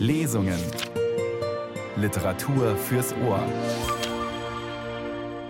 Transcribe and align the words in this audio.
Lesungen. 0.00 0.58
Literatur 1.94 2.74
fürs 2.74 3.14
Ohr. 3.22 3.44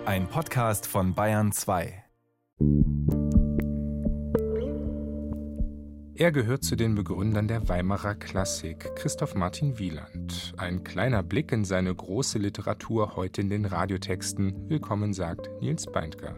Ein 0.04 0.26
Podcast 0.26 0.88
von 0.88 1.15
Bayern 1.15 1.53
2. 1.53 2.03
Er 6.16 6.32
gehört 6.32 6.64
zu 6.64 6.74
den 6.74 6.96
Begründern 6.96 7.46
der 7.46 7.68
Weimarer 7.68 8.16
Klassik, 8.16 8.90
Christoph 8.96 9.37
Martin 9.37 9.78
Wieland. 9.78 10.53
Ein 10.56 10.82
kleiner 10.82 11.22
Blick 11.22 11.53
in 11.53 11.64
seine 11.64 11.94
große 11.94 12.40
Literatur 12.40 13.14
heute 13.14 13.42
in 13.42 13.51
den 13.51 13.67
Radiotexten. 13.67 14.69
Willkommen 14.69 15.14
sagt 15.14 15.48
Nils 15.60 15.87
Beindker. 15.87 16.34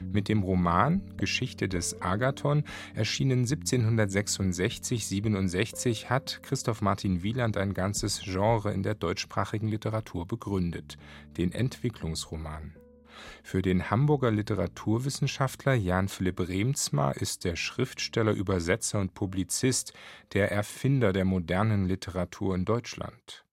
Mit 0.00 0.28
dem 0.28 0.42
Roman 0.42 1.02
Geschichte 1.16 1.68
des 1.68 2.00
Agathon, 2.00 2.64
erschienen 2.94 3.44
1766-67, 3.44 6.06
hat 6.06 6.40
Christoph 6.42 6.82
Martin 6.82 7.22
Wieland 7.22 7.56
ein 7.56 7.74
ganzes 7.74 8.20
Genre 8.22 8.72
in 8.72 8.82
der 8.82 8.94
deutschsprachigen 8.94 9.68
Literatur 9.68 10.26
begründet, 10.26 10.96
den 11.36 11.52
Entwicklungsroman. 11.52 12.74
Für 13.42 13.62
den 13.62 13.90
Hamburger 13.90 14.30
Literaturwissenschaftler 14.30 15.74
Jan 15.74 16.08
Philipp 16.08 16.40
Remzma 16.40 17.10
ist 17.10 17.44
der 17.44 17.56
Schriftsteller, 17.56 18.32
Übersetzer 18.32 19.00
und 19.00 19.14
Publizist 19.14 19.92
der 20.34 20.52
Erfinder 20.52 21.12
der 21.12 21.24
modernen 21.24 21.86
Literatur 21.86 22.54
in 22.54 22.64
Deutschland. 22.64 23.44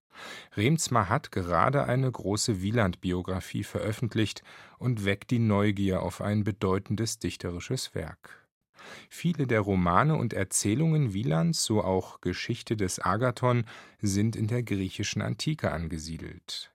Remzma 0.56 1.10
hat 1.10 1.32
gerade 1.32 1.86
eine 1.86 2.12
große 2.12 2.62
Wieland-Biografie 2.62 3.64
veröffentlicht 3.64 4.44
und 4.78 5.06
weckt 5.06 5.32
die 5.32 5.40
Neugier 5.40 6.02
auf 6.02 6.22
ein 6.22 6.44
bedeutendes 6.44 7.20
dichterisches 7.20 7.96
Werk. 7.96 8.46
Viele 9.10 9.48
der 9.48 9.62
Romane 9.62 10.16
und 10.16 10.34
Erzählungen 10.34 11.14
Wielands, 11.14 11.64
so 11.64 11.84
auch 11.84 12.22
Geschichte 12.22 12.78
des 12.78 13.00
Agathon, 13.00 13.66
sind 14.02 14.36
in 14.36 14.48
der 14.48 14.64
griechischen 14.64 15.22
Antike 15.22 15.72
angesiedelt. 15.72 16.72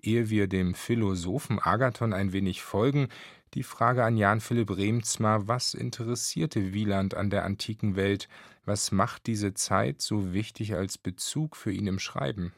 Ehe 0.00 0.28
wir 0.30 0.48
dem 0.48 0.74
Philosophen 0.74 1.58
Agathon 1.58 2.12
ein 2.12 2.32
wenig 2.32 2.62
folgen, 2.62 3.08
die 3.54 3.62
Frage 3.62 4.04
an 4.04 4.16
Jan 4.16 4.40
Philipp 4.40 4.76
Remzma, 4.76 5.46
was 5.46 5.74
interessierte 5.74 6.72
Wieland 6.74 7.14
an 7.14 7.30
der 7.30 7.44
antiken 7.44 7.96
Welt, 7.96 8.28
was 8.64 8.90
macht 8.90 9.26
diese 9.26 9.54
Zeit 9.54 10.02
so 10.02 10.32
wichtig 10.32 10.74
als 10.74 10.98
Bezug 10.98 11.56
für 11.56 11.72
ihn 11.72 11.86
im 11.86 11.98
Schreiben? 11.98 12.52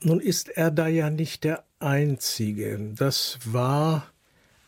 Nun 0.00 0.20
ist 0.20 0.48
er 0.50 0.70
da 0.70 0.86
ja 0.86 1.10
nicht 1.10 1.44
der 1.44 1.64
Einzige. 1.80 2.78
Das 2.96 3.38
war 3.44 4.10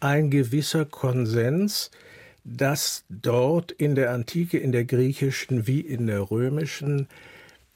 ein 0.01 0.31
gewisser 0.31 0.85
Konsens, 0.85 1.91
dass 2.43 3.05
dort 3.09 3.71
in 3.71 3.95
der 3.95 4.13
Antike, 4.13 4.59
in 4.59 4.73
der 4.73 4.85
griechischen 4.85 5.67
wie 5.67 5.81
in 5.81 6.07
der 6.07 6.31
römischen, 6.31 7.07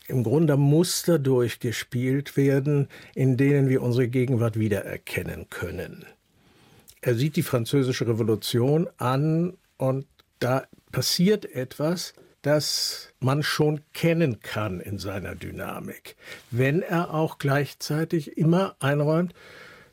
im 0.08 0.22
Grunde 0.22 0.56
Muster 0.56 1.18
durchgespielt 1.18 2.36
werden, 2.36 2.88
in 3.14 3.36
denen 3.36 3.68
wir 3.68 3.82
unsere 3.82 4.08
Gegenwart 4.08 4.58
wiedererkennen 4.58 5.48
können. 5.48 6.04
Er 7.00 7.14
sieht 7.14 7.36
die 7.36 7.42
französische 7.42 8.06
Revolution 8.06 8.88
an 8.96 9.56
und 9.76 10.06
da 10.40 10.66
passiert 10.90 11.44
etwas, 11.44 12.14
das 12.44 13.08
man 13.20 13.42
schon 13.42 13.80
kennen 13.94 14.40
kann 14.40 14.78
in 14.80 14.98
seiner 14.98 15.34
Dynamik, 15.34 16.14
wenn 16.50 16.82
er 16.82 17.14
auch 17.14 17.38
gleichzeitig 17.38 18.36
immer 18.36 18.76
einräumt, 18.80 19.32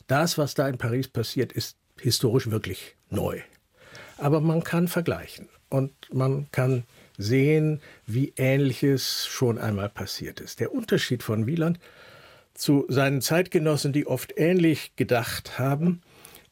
das, 0.06 0.36
was 0.36 0.52
da 0.52 0.68
in 0.68 0.76
Paris 0.76 1.08
passiert, 1.08 1.52
ist 1.52 1.76
historisch 1.98 2.50
wirklich 2.50 2.94
neu. 3.08 3.40
Aber 4.18 4.42
man 4.42 4.62
kann 4.62 4.86
vergleichen 4.86 5.48
und 5.70 5.92
man 6.12 6.46
kann 6.52 6.84
sehen, 7.16 7.80
wie 8.06 8.34
Ähnliches 8.36 9.26
schon 9.26 9.58
einmal 9.58 9.88
passiert 9.88 10.38
ist. 10.40 10.60
Der 10.60 10.74
Unterschied 10.74 11.22
von 11.22 11.46
Wieland 11.46 11.80
zu 12.52 12.84
seinen 12.88 13.22
Zeitgenossen, 13.22 13.94
die 13.94 14.06
oft 14.06 14.34
ähnlich 14.36 14.94
gedacht 14.96 15.58
haben, 15.58 16.02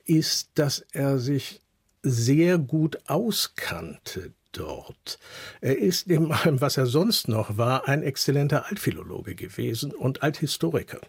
ist, 0.06 0.48
dass 0.54 0.80
er 0.92 1.18
sich 1.18 1.60
sehr 2.02 2.56
gut 2.56 2.98
auskannte 3.06 4.32
dort. 4.52 5.18
Er 5.60 5.78
ist 5.78 6.06
neben 6.06 6.32
allem, 6.32 6.60
was 6.60 6.76
er 6.76 6.86
sonst 6.86 7.28
noch 7.28 7.56
war, 7.56 7.88
ein 7.88 8.02
exzellenter 8.02 8.66
Altphilologe 8.66 9.34
gewesen 9.34 9.92
und 9.92 10.22
Althistoriker. 10.22 11.00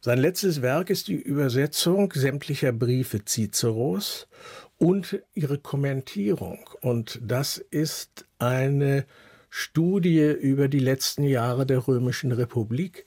Sein 0.00 0.18
letztes 0.18 0.62
Werk 0.62 0.90
ist 0.90 1.08
die 1.08 1.20
Übersetzung 1.20 2.12
sämtlicher 2.12 2.72
Briefe 2.72 3.24
Ciceros 3.24 4.28
und 4.78 5.20
ihre 5.34 5.58
Kommentierung. 5.58 6.70
Und 6.80 7.18
das 7.20 7.58
ist 7.58 8.26
eine 8.38 9.06
Studie 9.50 10.30
über 10.30 10.68
die 10.68 10.78
letzten 10.78 11.24
Jahre 11.24 11.66
der 11.66 11.88
Römischen 11.88 12.30
Republik, 12.30 13.06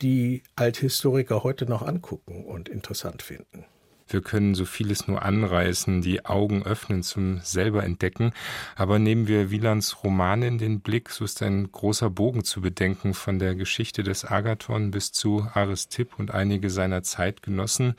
die 0.00 0.42
Althistoriker 0.56 1.44
heute 1.44 1.66
noch 1.66 1.82
angucken 1.82 2.44
und 2.44 2.68
interessant 2.68 3.22
finden. 3.22 3.66
Wir 4.12 4.20
können 4.20 4.54
so 4.54 4.66
vieles 4.66 5.08
nur 5.08 5.22
anreißen, 5.22 6.02
die 6.02 6.24
Augen 6.26 6.62
öffnen 6.64 7.02
zum 7.02 7.40
selber 7.42 7.82
entdecken. 7.82 8.32
Aber 8.76 8.98
nehmen 8.98 9.26
wir 9.26 9.50
Wielands 9.50 10.04
Romane 10.04 10.46
in 10.46 10.58
den 10.58 10.80
Blick, 10.80 11.08
so 11.10 11.24
ist 11.24 11.42
ein 11.42 11.72
großer 11.72 12.10
Bogen 12.10 12.44
zu 12.44 12.60
bedenken 12.60 13.14
von 13.14 13.38
der 13.38 13.54
Geschichte 13.54 14.02
des 14.02 14.24
Agathon 14.24 14.90
bis 14.90 15.12
zu 15.12 15.46
Aristipp 15.54 16.18
und 16.18 16.30
einige 16.30 16.68
seiner 16.68 17.02
Zeitgenossen. 17.02 17.94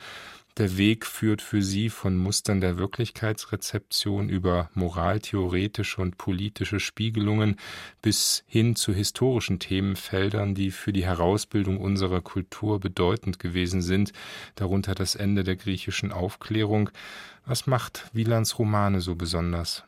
Der 0.56 0.76
Weg 0.76 1.04
führt 1.04 1.42
für 1.42 1.62
sie 1.62 1.90
von 1.90 2.16
Mustern 2.16 2.60
der 2.60 2.78
Wirklichkeitsrezeption 2.78 4.28
über 4.28 4.70
moraltheoretische 4.74 6.00
und 6.00 6.16
politische 6.16 6.78
Spiegelungen 6.78 7.56
bis 8.02 8.44
hin 8.46 8.76
zu 8.76 8.94
historischen 8.94 9.58
Themenfeldern, 9.58 10.54
die 10.54 10.70
für 10.70 10.92
die 10.92 11.04
Herausbildung 11.04 11.78
unserer 11.78 12.20
Kultur 12.20 12.78
bedeutend 12.78 13.40
gewesen 13.40 13.82
sind, 13.82 14.12
darunter 14.54 14.94
das 14.94 15.16
Ende 15.16 15.42
der 15.42 15.56
griechischen 15.56 16.12
Aufklärung. 16.12 16.90
Was 17.44 17.66
macht 17.66 18.08
Wielands 18.12 18.56
Romane 18.56 19.00
so 19.00 19.16
besonders? 19.16 19.82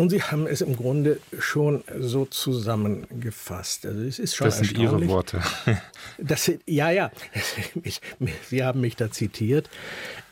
Nun, 0.00 0.08
Sie 0.08 0.22
haben 0.22 0.46
es 0.46 0.62
im 0.62 0.76
Grunde 0.76 1.20
schon 1.38 1.84
so 1.98 2.24
zusammengefasst. 2.24 3.84
Also 3.84 4.00
es 4.00 4.18
ist 4.18 4.34
schon 4.34 4.46
das 4.46 4.56
sind 4.56 4.78
Ihre 4.78 5.06
Worte. 5.08 5.42
das, 6.18 6.50
ja, 6.64 6.90
ja, 6.90 7.10
Sie 8.48 8.64
haben 8.64 8.80
mich 8.80 8.96
da 8.96 9.10
zitiert. 9.10 9.68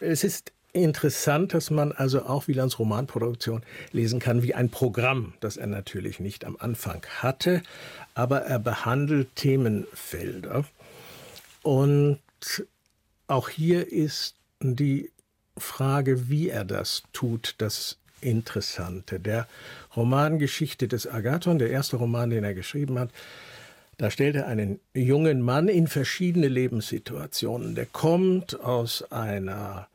Es 0.00 0.24
ist 0.24 0.52
interessant, 0.72 1.52
dass 1.52 1.68
man 1.70 1.92
also 1.92 2.22
auch 2.22 2.48
Wielands 2.48 2.78
Romanproduktion 2.78 3.60
lesen 3.92 4.20
kann 4.20 4.42
wie 4.42 4.54
ein 4.54 4.70
Programm, 4.70 5.34
das 5.40 5.58
er 5.58 5.66
natürlich 5.66 6.18
nicht 6.18 6.46
am 6.46 6.56
Anfang 6.58 7.04
hatte, 7.18 7.62
aber 8.14 8.40
er 8.40 8.60
behandelt 8.60 9.36
Themenfelder. 9.36 10.64
Und 11.62 12.20
auch 13.26 13.50
hier 13.50 13.92
ist 13.92 14.34
die 14.62 15.12
Frage, 15.58 16.30
wie 16.30 16.48
er 16.48 16.64
das 16.64 17.02
tut, 17.12 17.54
das 17.58 17.98
Interessante. 18.20 19.20
Der 19.20 19.46
Roman 19.96 20.38
Geschichte 20.38 20.88
des 20.88 21.06
Agathon, 21.06 21.58
der 21.58 21.70
erste 21.70 21.96
Roman, 21.96 22.30
den 22.30 22.44
er 22.44 22.54
geschrieben 22.54 22.98
hat, 22.98 23.10
da 23.98 24.10
stellt 24.10 24.36
er 24.36 24.46
einen 24.46 24.80
jungen 24.94 25.42
Mann 25.42 25.68
in 25.68 25.88
verschiedene 25.88 26.46
Lebenssituationen. 26.46 27.74
Der 27.74 27.86
kommt 27.86 28.60
aus 28.60 29.10
einer 29.10 29.88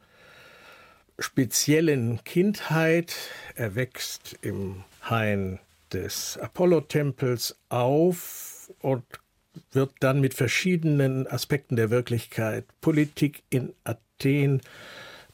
speziellen 1.19 2.23
Kindheit, 2.25 3.15
er 3.55 3.75
wächst 3.75 4.37
im 4.41 4.83
Hain 5.09 5.59
des 5.93 6.37
Apollo-Tempels 6.41 7.55
auf 7.69 8.71
und 8.81 9.03
wird 9.71 9.91
dann 9.99 10.19
mit 10.19 10.33
verschiedenen 10.33 11.27
Aspekten 11.27 11.75
der 11.75 11.89
Wirklichkeit, 11.89 12.65
Politik 12.81 13.43
in 13.49 13.73
Athen, 13.83 14.61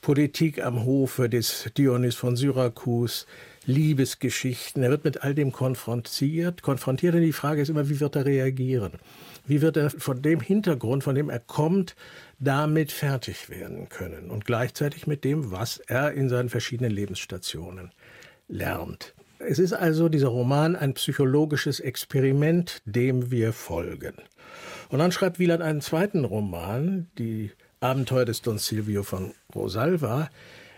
Politik 0.02 0.64
am 0.64 0.86
Hofe 0.86 1.30
des 1.30 1.70
Dionys 1.78 2.16
von 2.16 2.36
Syrakus, 2.36 3.28
Liebesgeschichten. 3.66 4.82
Er 4.82 4.92
wird 4.92 5.04
mit 5.04 5.24
all 5.24 5.36
dem 5.36 5.52
konfrontiert. 5.52 6.62
Konfrontiert 6.62 7.16
und 7.16 7.22
die 7.22 7.34
Frage 7.34 7.62
ist 7.62 7.70
immer, 7.70 7.90
wie 7.90 8.00
wird 8.00 8.16
er 8.16 8.26
reagieren? 8.26 8.94
Wie 9.46 9.62
wird 9.62 9.78
er 9.78 9.90
von 9.90 10.22
dem 10.22 10.40
Hintergrund, 10.40 11.04
von 11.04 11.16
dem 11.16 11.30
er 11.30 11.40
kommt, 11.40 11.96
damit 12.40 12.92
fertig 12.92 13.50
werden 13.50 13.90
können? 13.90 14.32
Und 14.32 14.46
gleichzeitig 14.46 15.06
mit 15.06 15.24
dem, 15.24 15.52
was 15.52 15.80
er 15.80 16.14
in 16.14 16.30
seinen 16.30 16.50
verschiedenen 16.50 16.92
Lebensstationen 16.92 17.92
lernt. 18.48 19.14
Es 19.40 19.60
ist 19.60 19.74
also 19.74 20.10
dieser 20.10 20.28
Roman 20.30 20.76
ein 20.76 20.94
psychologisches 20.94 21.80
Experiment, 21.80 22.82
dem 22.86 23.32
wir 23.32 23.54
folgen. 23.54 24.16
Und 24.90 25.00
dann 25.00 25.12
schreibt 25.12 25.40
Wieland 25.40 25.62
einen 25.62 25.82
zweiten 25.82 26.26
Roman, 26.26 27.08
die 27.18 27.52
Abenteuer 27.82 28.26
des 28.26 28.42
Don 28.42 28.58
Silvio 28.58 29.04
von 29.04 29.34
Rosalva, 29.56 30.30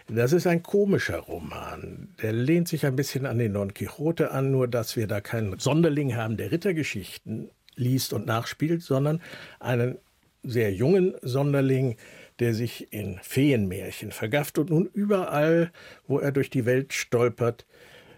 das 0.07 0.33
ist 0.33 0.45
ein 0.45 0.61
komischer 0.61 1.17
Roman. 1.17 2.09
Der 2.21 2.31
lehnt 2.31 2.67
sich 2.67 2.85
ein 2.85 2.95
bisschen 2.95 3.25
an 3.25 3.39
den 3.39 3.53
Don 3.53 3.73
Quixote 3.73 4.29
an, 4.29 4.51
nur 4.51 4.67
dass 4.67 4.95
wir 4.95 5.07
da 5.07 5.19
keinen 5.19 5.57
Sonderling 5.57 6.15
haben, 6.15 6.37
der 6.37 6.51
Rittergeschichten 6.51 7.49
liest 7.75 8.13
und 8.13 8.27
nachspielt, 8.27 8.83
sondern 8.83 9.19
einen 9.59 9.97
sehr 10.43 10.73
jungen 10.73 11.15
Sonderling, 11.23 11.97
der 12.39 12.53
sich 12.53 12.93
in 12.93 13.17
Feenmärchen 13.23 14.11
vergafft 14.11 14.59
und 14.59 14.69
nun 14.69 14.85
überall, 14.85 15.71
wo 16.07 16.19
er 16.19 16.31
durch 16.31 16.51
die 16.51 16.65
Welt 16.65 16.93
stolpert, 16.93 17.65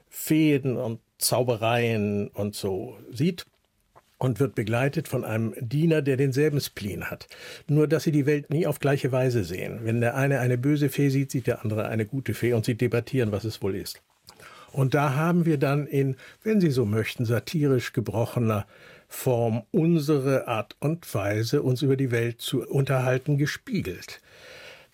Feen 0.10 0.76
und 0.76 1.00
Zaubereien 1.20 2.28
und 2.28 2.54
so 2.54 2.98
sieht 3.12 3.46
und 4.24 4.40
wird 4.40 4.56
begleitet 4.56 5.10
von 5.10 5.26
einem 5.26 5.54
Diener, 5.60 6.02
der 6.02 6.16
denselben 6.16 6.62
Spleen 6.62 7.12
hat. 7.12 7.28
Nur, 7.68 7.90
dass 7.90 8.04
sie 8.04 8.14
die 8.14 8.26
Welt 8.26 8.50
nie 8.50 8.66
auf 8.66 8.80
gleiche 8.80 9.12
Weise 9.12 9.44
sehen. 9.44 9.82
Wenn 9.84 10.00
der 10.00 10.16
eine 10.16 10.40
eine 10.40 10.58
böse 10.58 10.88
Fee 10.88 11.10
sieht, 11.10 11.32
sieht 11.32 11.46
der 11.46 11.62
andere 11.62 11.90
eine 11.90 12.06
gute 12.06 12.34
Fee 12.34 12.54
und 12.54 12.64
sie 12.64 12.76
debattieren, 12.76 13.34
was 13.34 13.44
es 13.44 13.62
wohl 13.62 13.76
ist. 13.76 14.02
Und 14.72 14.94
da 14.94 15.16
haben 15.16 15.46
wir 15.46 15.58
dann 15.58 15.88
in, 15.88 16.16
wenn 16.42 16.62
Sie 16.62 16.72
so 16.72 16.86
möchten, 16.86 17.26
satirisch 17.26 17.92
gebrochener 17.92 18.66
Form 19.10 19.64
unsere 19.72 20.48
Art 20.48 20.78
und 20.80 21.14
Weise, 21.14 21.62
uns 21.62 21.82
über 21.82 21.98
die 21.98 22.12
Welt 22.12 22.40
zu 22.40 22.66
unterhalten, 22.66 23.38
gespiegelt. 23.38 24.22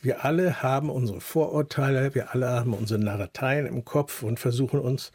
Wir 0.02 0.26
alle 0.26 0.64
haben 0.64 0.90
unsere 0.90 1.22
Vorurteile, 1.22 2.16
wir 2.16 2.34
alle 2.34 2.48
haben 2.50 2.74
unsere 2.74 3.00
Narrateien 3.00 3.68
im 3.68 3.86
Kopf 3.86 4.24
und 4.24 4.40
versuchen 4.40 4.80
uns 4.80 5.12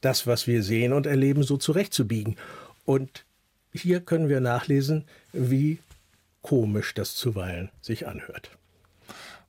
das, 0.00 0.26
was 0.26 0.46
wir 0.46 0.62
sehen 0.62 0.94
und 0.94 1.04
erleben, 1.04 1.42
so 1.42 1.58
zurechtzubiegen. 1.58 2.36
Und 2.86 3.26
hier 3.72 4.00
können 4.00 4.28
wir 4.28 4.40
nachlesen, 4.40 5.04
wie 5.32 5.78
komisch 6.42 6.94
das 6.94 7.14
zuweilen 7.14 7.70
sich 7.80 8.06
anhört. 8.06 8.50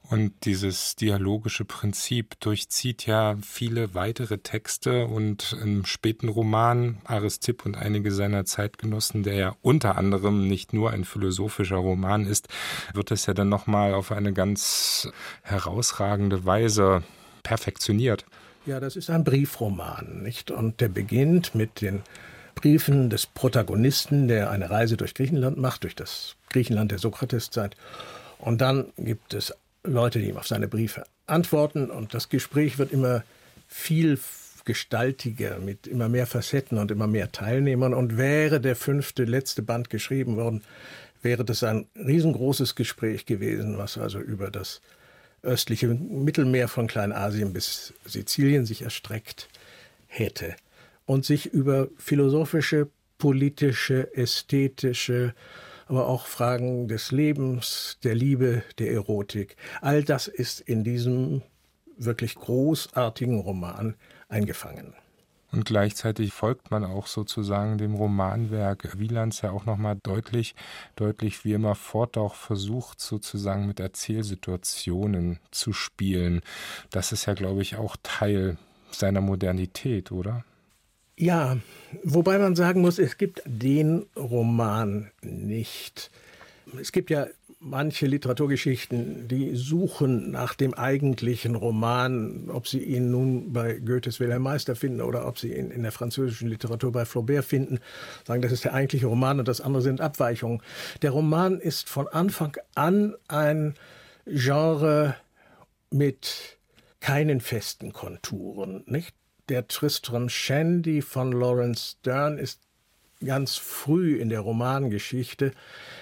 Und 0.10 0.33
dieses 0.45 0.95
dialogische 0.95 1.66
Prinzip 1.66 2.39
durchzieht 2.39 3.06
ja 3.06 3.36
viele 3.44 3.94
weitere 3.94 4.39
Texte 4.39 5.06
und 5.06 5.56
im 5.62 5.86
späten 5.86 6.30
Roman 6.30 6.98
Aristipp 7.04 7.63
und 7.63 7.77
einige 7.77 8.12
seiner 8.12 8.44
Zeitgenossen, 8.44 9.21
der 9.21 9.36
ja 9.36 9.56
unter 9.62 10.00
anderem 10.00 10.48
nicht 10.48 10.74
nur 10.74 10.89
ein 10.89 11.04
philosophischer 11.06 11.75
Roman 11.75 12.25
ist, 12.25 12.48
wird 12.95 13.12
es 13.12 13.27
ja 13.27 13.36
dann 13.36 13.50
nochmal 13.50 13.94
auf 13.94 14.12
eine 14.12 14.33
ganz 14.33 15.12
herausragende 15.44 16.44
Weise 16.44 17.04
perfektioniert. 17.44 18.25
Ja, 18.66 18.80
das 18.80 18.95
ist 18.95 19.12
ein 19.12 19.24
Briefroman, 19.24 20.24
nicht? 20.24 20.50
Und 20.50 20.81
der 20.81 20.89
beginnt 20.89 21.54
mit 21.54 21.81
den 21.81 22.01
Briefen 22.60 23.10
des 23.10 23.26
Protagonisten, 23.26 24.28
der 24.28 24.50
eine 24.50 24.70
Reise 24.70 24.98
durch 24.98 25.14
Griechenland 25.14 25.58
macht, 25.58 25.84
durch 25.84 25.96
das 25.96 26.36
Griechenland 26.50 26.92
der 26.92 27.00
Sokrateszeit. 27.00 27.78
Und 28.38 28.60
dann 28.60 28.92
gibt 28.98 29.34
es 29.34 29.54
Leute, 29.86 30.20
die 30.20 30.28
ihm 30.28 30.36
auf 30.36 30.48
seine 30.48 30.68
Briefe 30.68 31.06
antworten. 31.26 31.90
Und 31.90 32.14
das 32.14 32.28
Gespräch 32.28 32.78
wird 32.78 32.92
immer 32.92 33.24
viel 33.70 34.20
gestaltiger 34.66 35.60
mit 35.60 35.88
immer 35.88 36.10
mehr 36.10 36.28
Facetten 36.28 36.78
und 36.80 36.92
immer 36.92 37.08
mehr 37.08 37.32
Teilnehmern. 37.32 37.94
Und 37.94 38.18
wäre 38.18 38.60
der 38.60 38.76
fünfte, 38.76 39.24
letzte 39.24 39.62
Band 39.62 39.90
geschrieben 39.90 40.36
worden, 40.36 40.62
wäre 41.22 41.46
das 41.46 41.64
ein 41.64 41.88
riesengroßes 41.96 42.76
Gespräch 42.76 43.26
gewesen, 43.26 43.78
was 43.78 43.98
also 43.98 44.20
über 44.20 44.52
das 44.52 44.82
östliche 45.44 45.88
Mittelmeer 45.88 46.68
von 46.68 46.88
Kleinasien 46.88 47.54
bis 47.54 47.94
Sizilien 48.06 48.66
sich 48.66 48.82
erstreckt 48.82 49.48
hätte 50.08 50.56
und 51.10 51.26
sich 51.26 51.48
über 51.48 51.88
philosophische, 51.98 52.88
politische, 53.18 54.16
ästhetische, 54.16 55.34
aber 55.88 56.06
auch 56.06 56.28
Fragen 56.28 56.88
des 56.88 57.12
Lebens, 57.12 57.98
der 58.04 58.14
Liebe, 58.14 58.62
der 58.78 58.92
Erotik. 58.92 59.56
All 59.82 60.04
das 60.04 60.28
ist 60.28 60.62
in 60.62 60.84
diesem 60.84 61.42
wirklich 61.98 62.36
großartigen 62.36 63.40
Roman 63.40 63.96
eingefangen. 64.28 64.94
Und 65.52 65.66
gleichzeitig 65.66 66.32
folgt 66.32 66.70
man 66.70 66.84
auch 66.84 67.08
sozusagen 67.08 67.80
dem 67.80 67.96
Romanwerk 67.96 69.00
Wielands 69.00 69.42
ja 69.42 69.50
auch 69.50 69.66
nochmal 69.66 69.98
deutlich, 70.04 70.54
deutlich 70.96 71.44
wie 71.44 71.54
immer 71.54 71.74
fort 71.74 72.20
auch 72.20 72.36
versucht, 72.36 73.02
sozusagen 73.02 73.66
mit 73.66 73.80
Erzählsituationen 73.80 75.40
zu 75.50 75.74
spielen. 75.74 76.42
Das 76.92 77.12
ist 77.12 77.26
ja, 77.26 77.34
glaube 77.34 77.64
ich, 77.64 77.78
auch 77.78 77.98
Teil 78.04 78.60
seiner 78.92 79.22
Modernität, 79.22 80.12
oder? 80.12 80.46
Ja, 81.19 81.57
wobei 82.04 82.39
man 82.39 82.56
sagen 82.56 82.80
muss, 82.80 82.98
es 82.98 83.18
gibt 83.18 83.42
den 83.45 84.06
Roman 84.16 85.12
nicht. 85.21 86.12
Es 86.80 86.94
gibt 86.94 87.10
ja 87.10 87.27
manche 87.60 88.06
Literaturgeschichten, 88.06 89.27
die 89.27 89.54
suchen 89.57 90.31
nach 90.31 90.56
dem 90.56 90.74
eigentlichen 90.74 91.56
Roman, 91.56 92.50
ob 92.50 92.69
sie 92.69 92.81
ihn 92.81 93.12
nun 93.12 93.51
bei 93.51 93.80
Goethes 93.80 94.21
Wilhelm 94.21 94.44
Meister 94.44 94.77
finden 94.77 95.01
oder 95.01 95.27
ob 95.27 95.38
sie 95.38 95.54
ihn 95.54 95.71
in 95.71 95.83
der 95.83 95.92
französischen 95.92 96.48
Literatur 96.48 96.94
bei 96.94 97.04
Flaubert 97.04 97.44
finden, 97.44 97.80
sagen, 98.25 98.42
das 98.42 98.54
ist 98.54 98.63
der 98.63 98.74
eigentliche 98.74 99.07
Roman 99.07 99.39
und 99.39 99.48
das 99.50 99.60
andere 99.60 99.81
sind 99.81 100.00
Abweichungen. 100.00 100.62
Der 101.01 101.12
Roman 101.12 101.60
ist 101.60 101.89
von 101.89 102.07
Anfang 102.07 102.56
an 102.75 103.13
ein 103.27 103.74
Genre 104.25 105.18
mit 105.92 106.57
keinen 107.01 107.42
festen 107.42 107.92
Konturen, 107.92 108.83
nicht? 108.86 109.19
Der 109.50 109.68
Tristram 109.68 110.30
Shandy 110.30 111.01
von 111.01 111.31
Lawrence 111.31 111.96
Stern 112.00 112.38
ist 112.38 112.62
ganz 113.25 113.56
früh 113.56 114.16
in 114.16 114.30
der 114.30 114.42
Romangeschichte. 114.42 115.54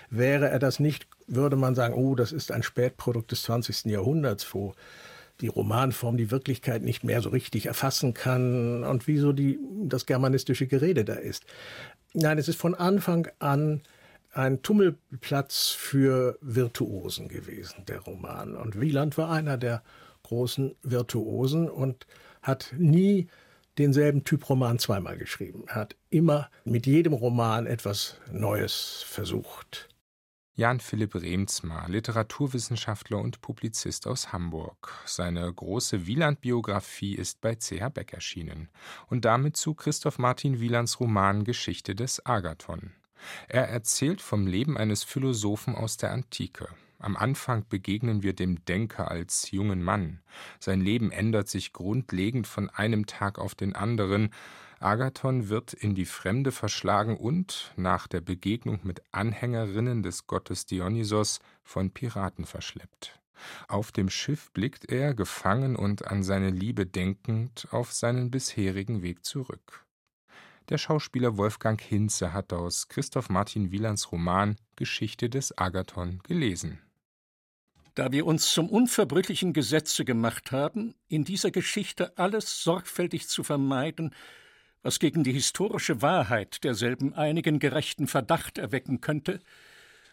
Wäre 0.10 0.50
er 0.50 0.60
das 0.60 0.82
nicht, 0.82 1.08
würde 1.28 1.56
man 1.56 1.74
sagen, 1.74 1.94
oh, 1.96 2.14
das 2.14 2.34
ist 2.34 2.52
ein 2.52 2.62
Spätprodukt 2.62 3.32
des 3.32 3.44
20. 3.44 3.86
Jahrhunderts, 3.86 4.54
wo 4.54 4.76
die 5.40 5.48
Romanform 5.48 6.18
die 6.18 6.30
Wirklichkeit 6.30 6.82
nicht 6.82 7.06
mehr 7.06 7.22
so 7.22 7.30
richtig 7.30 7.68
erfassen 7.68 8.14
kann 8.14 8.84
und 8.84 9.08
wieso 9.08 9.32
die, 9.32 9.60
das 9.86 10.06
germanistische 10.06 10.68
Gerede 10.68 11.06
da 11.06 11.14
ist. 11.14 11.46
Nein, 12.14 12.38
es 12.38 12.50
ist 12.50 12.60
von 12.60 12.76
Anfang 12.76 13.30
an 13.40 13.82
ein 14.34 14.62
Tummelplatz 14.62 15.70
für 15.70 16.38
Virtuosen 16.42 17.30
gewesen, 17.30 17.86
der 17.88 18.00
Roman. 18.00 18.56
Und 18.56 18.82
Wieland 18.82 19.18
war 19.18 19.32
einer 19.32 19.58
der 19.58 19.84
großen 20.24 20.76
Virtuosen 20.84 21.70
und 21.70 22.06
hat 22.48 22.74
nie 22.78 23.28
denselben 23.78 24.24
Typ 24.24 24.50
Roman 24.50 24.80
zweimal 24.80 25.18
geschrieben. 25.18 25.66
Er 25.68 25.76
hat 25.76 25.96
immer 26.10 26.50
mit 26.64 26.88
jedem 26.88 27.14
Roman 27.14 27.68
etwas 27.68 28.20
Neues 28.32 29.04
versucht. 29.08 29.90
Jan 30.56 30.80
Philipp 30.80 31.14
Remzmar, 31.14 31.88
Literaturwissenschaftler 31.88 33.20
und 33.20 33.42
Publizist 33.42 34.08
aus 34.08 34.34
Hamburg. 34.34 34.92
Seine 35.06 35.54
große 35.54 36.08
Wieland-Biografie 36.08 37.14
ist 37.14 37.42
bei 37.42 37.54
CH 37.54 37.90
Beck 37.94 38.14
erschienen 38.14 38.70
und 39.08 39.24
damit 39.24 39.56
zu 39.56 39.76
Christoph 39.76 40.18
Martin 40.18 40.60
Wielands 40.60 41.00
Roman 41.00 41.44
Geschichte 41.44 41.94
des 41.94 42.26
Agathon. 42.26 42.94
Er 43.48 43.70
erzählt 43.70 44.20
vom 44.20 44.48
Leben 44.48 44.78
eines 44.78 45.04
Philosophen 45.04 45.76
aus 45.76 45.98
der 45.98 46.12
Antike. 46.12 46.70
Am 47.00 47.16
Anfang 47.16 47.64
begegnen 47.70 48.24
wir 48.24 48.34
dem 48.34 48.66
Denker 48.66 49.12
als 49.12 49.52
jungen 49.52 49.84
Mann. 49.84 50.22
Sein 50.60 50.82
Leben 50.82 51.12
ändert 51.12 51.48
sich 51.48 51.72
grundlegend 51.72 52.48
von 52.48 52.70
einem 52.70 53.06
Tag 53.06 53.38
auf 53.38 53.54
den 53.54 53.76
anderen. 53.76 54.30
Agathon 54.80 55.50
wird 55.50 55.74
in 55.74 55.94
die 55.94 56.06
Fremde 56.06 56.52
verschlagen 56.52 57.16
und, 57.18 57.72
nach 57.76 58.08
der 58.08 58.22
Begegnung 58.22 58.80
mit 58.84 59.02
Anhängerinnen 59.12 60.02
des 60.02 60.26
Gottes 60.26 60.66
Dionysos, 60.66 61.40
von 61.64 61.92
Piraten 61.92 62.46
verschleppt. 62.46 63.20
Auf 63.68 63.92
dem 63.92 64.10
Schiff 64.10 64.52
blickt 64.52 64.92
er, 64.92 65.14
gefangen 65.14 65.76
und 65.76 66.08
an 66.08 66.24
seine 66.24 66.50
Liebe 66.50 66.88
denkend, 66.88 67.68
auf 67.72 67.94
seinen 67.94 68.32
bisherigen 68.32 69.04
Weg 69.04 69.24
zurück. 69.24 69.86
Der 70.70 70.78
Schauspieler 70.78 71.38
Wolfgang 71.38 71.80
Hinze 71.80 72.34
hat 72.34 72.52
aus 72.52 72.90
Christoph 72.90 73.30
Martin 73.30 73.72
Wielands 73.72 74.12
Roman 74.12 74.58
Geschichte 74.76 75.30
des 75.30 75.58
Agathon 75.58 76.20
gelesen. 76.24 76.80
Da 77.98 78.12
wir 78.12 78.28
uns 78.28 78.52
zum 78.52 78.70
unverbrüchlichen 78.70 79.54
Gesetze 79.54 80.06
gemacht 80.06 80.52
haben, 80.52 80.94
in 81.08 81.24
dieser 81.24 81.50
Geschichte 81.50 82.16
alles 82.16 82.62
sorgfältig 82.62 83.28
zu 83.28 83.42
vermeiden, 83.44 84.14
was 84.84 85.00
gegen 85.00 85.24
die 85.24 85.34
historische 85.34 86.00
Wahrheit 86.04 86.64
derselben 86.64 87.16
einigen 87.16 87.58
gerechten 87.58 88.06
Verdacht 88.06 88.60
erwecken 88.60 89.02
könnte, 89.02 89.40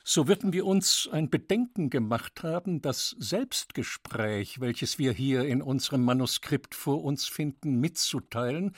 so 0.02 0.28
würden 0.28 0.54
wir 0.54 0.64
uns 0.64 1.10
ein 1.12 1.28
Bedenken 1.28 1.90
gemacht 1.90 2.42
haben, 2.42 2.80
das 2.80 3.16
Selbstgespräch, 3.18 4.62
welches 4.62 4.98
wir 4.98 5.12
hier 5.12 5.44
in 5.44 5.60
unserem 5.60 6.04
Manuskript 6.06 6.74
vor 6.74 7.04
uns 7.04 7.28
finden, 7.28 7.80
mitzuteilen, 7.80 8.74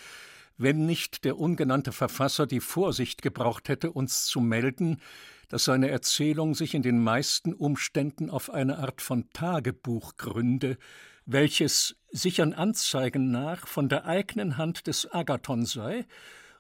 wenn 0.59 0.85
nicht 0.85 1.25
der 1.25 1.39
ungenannte 1.39 1.93
Verfasser 1.93 2.49
die 2.49 2.59
Vorsicht 2.59 3.23
gebraucht 3.23 3.69
hätte, 3.69 3.93
uns 3.93 4.27
zu 4.27 4.41
melden, 4.41 5.01
dass 5.49 5.65
seine 5.65 5.89
Erzählung 5.89 6.55
sich 6.55 6.75
in 6.75 6.83
den 6.83 7.03
meisten 7.03 7.53
Umständen 7.53 8.31
auf 8.31 8.51
eine 8.51 8.79
Art 8.79 9.01
von 9.01 9.31
Tagebuch 9.31 10.17
gründe, 10.17 10.79
welches 11.25 11.97
sichern 12.11 12.53
Anzeigen 12.53 13.31
nach 13.31 13.67
von 13.67 13.89
der 13.89 14.07
eigenen 14.07 14.57
Hand 14.57 14.87
des 14.87 15.13
Agathon 15.13 15.65
sei 15.65 16.07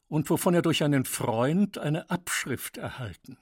und 0.09 0.31
wovon 0.31 0.55
er 0.55 0.63
durch 0.63 0.83
einen 0.85 1.05
Freund 1.05 1.79
eine 1.79 2.11
Abschrift 2.11 2.77
erhalten. 2.77 3.39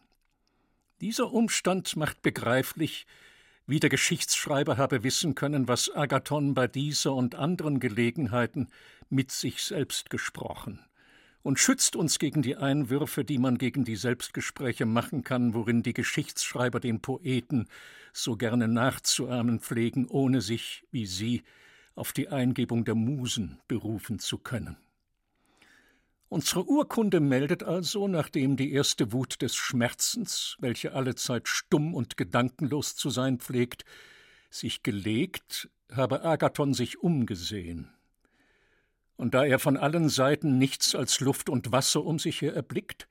Dieser 1.00 1.32
Umstand 1.32 1.96
macht 1.96 2.22
begreiflich, 2.22 3.06
wie 3.66 3.80
der 3.80 3.90
Geschichtsschreiber 3.90 4.76
habe 4.76 5.02
wissen 5.02 5.34
können, 5.34 5.68
was 5.68 5.94
Agathon 5.94 6.54
bei 6.54 6.68
dieser 6.68 7.14
und 7.14 7.34
anderen 7.34 7.80
Gelegenheiten 7.80 8.68
mit 9.08 9.32
sich 9.32 9.62
selbst 9.62 10.10
gesprochen 10.10 10.84
und 11.44 11.58
schützt 11.58 11.94
uns 11.94 12.18
gegen 12.18 12.40
die 12.40 12.56
Einwürfe, 12.56 13.22
die 13.22 13.36
man 13.36 13.58
gegen 13.58 13.84
die 13.84 13.96
Selbstgespräche 13.96 14.86
machen 14.86 15.22
kann, 15.22 15.52
worin 15.52 15.82
die 15.82 15.92
Geschichtsschreiber 15.92 16.80
den 16.80 17.00
Poeten 17.00 17.68
so 18.14 18.36
gerne 18.36 18.66
nachzuahmen 18.66 19.60
pflegen, 19.60 20.08
ohne 20.08 20.40
sich, 20.40 20.84
wie 20.90 21.04
sie, 21.04 21.42
auf 21.94 22.12
die 22.14 22.30
Eingebung 22.30 22.86
der 22.86 22.94
Musen 22.94 23.60
berufen 23.68 24.18
zu 24.18 24.38
können. 24.38 24.78
Unsere 26.30 26.66
Urkunde 26.66 27.20
meldet 27.20 27.62
also, 27.62 28.08
nachdem 28.08 28.56
die 28.56 28.72
erste 28.72 29.12
Wut 29.12 29.42
des 29.42 29.54
Schmerzens, 29.54 30.56
welche 30.60 30.94
allezeit 30.94 31.46
stumm 31.46 31.94
und 31.94 32.16
gedankenlos 32.16 32.96
zu 32.96 33.10
sein 33.10 33.38
pflegt, 33.38 33.84
sich 34.48 34.82
gelegt, 34.82 35.68
habe 35.92 36.24
Agathon 36.24 36.72
sich 36.72 37.00
umgesehen. 37.00 37.93
Und 39.16 39.34
da 39.34 39.44
er 39.44 39.58
von 39.58 39.76
allen 39.76 40.08
Seiten 40.08 40.58
nichts 40.58 40.94
als 40.94 41.20
Luft 41.20 41.48
und 41.48 41.72
Wasser 41.72 42.04
um 42.04 42.18
sich 42.18 42.40
her 42.40 42.54
erblickt, 42.54 43.08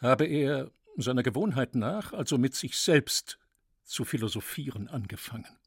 habe 0.00 0.26
er, 0.26 0.70
seiner 0.96 1.22
Gewohnheit 1.22 1.74
nach, 1.74 2.12
also 2.12 2.36
mit 2.38 2.54
sich 2.54 2.76
selbst 2.76 3.38
zu 3.82 4.04
philosophieren 4.04 4.88
angefangen. 4.88 5.58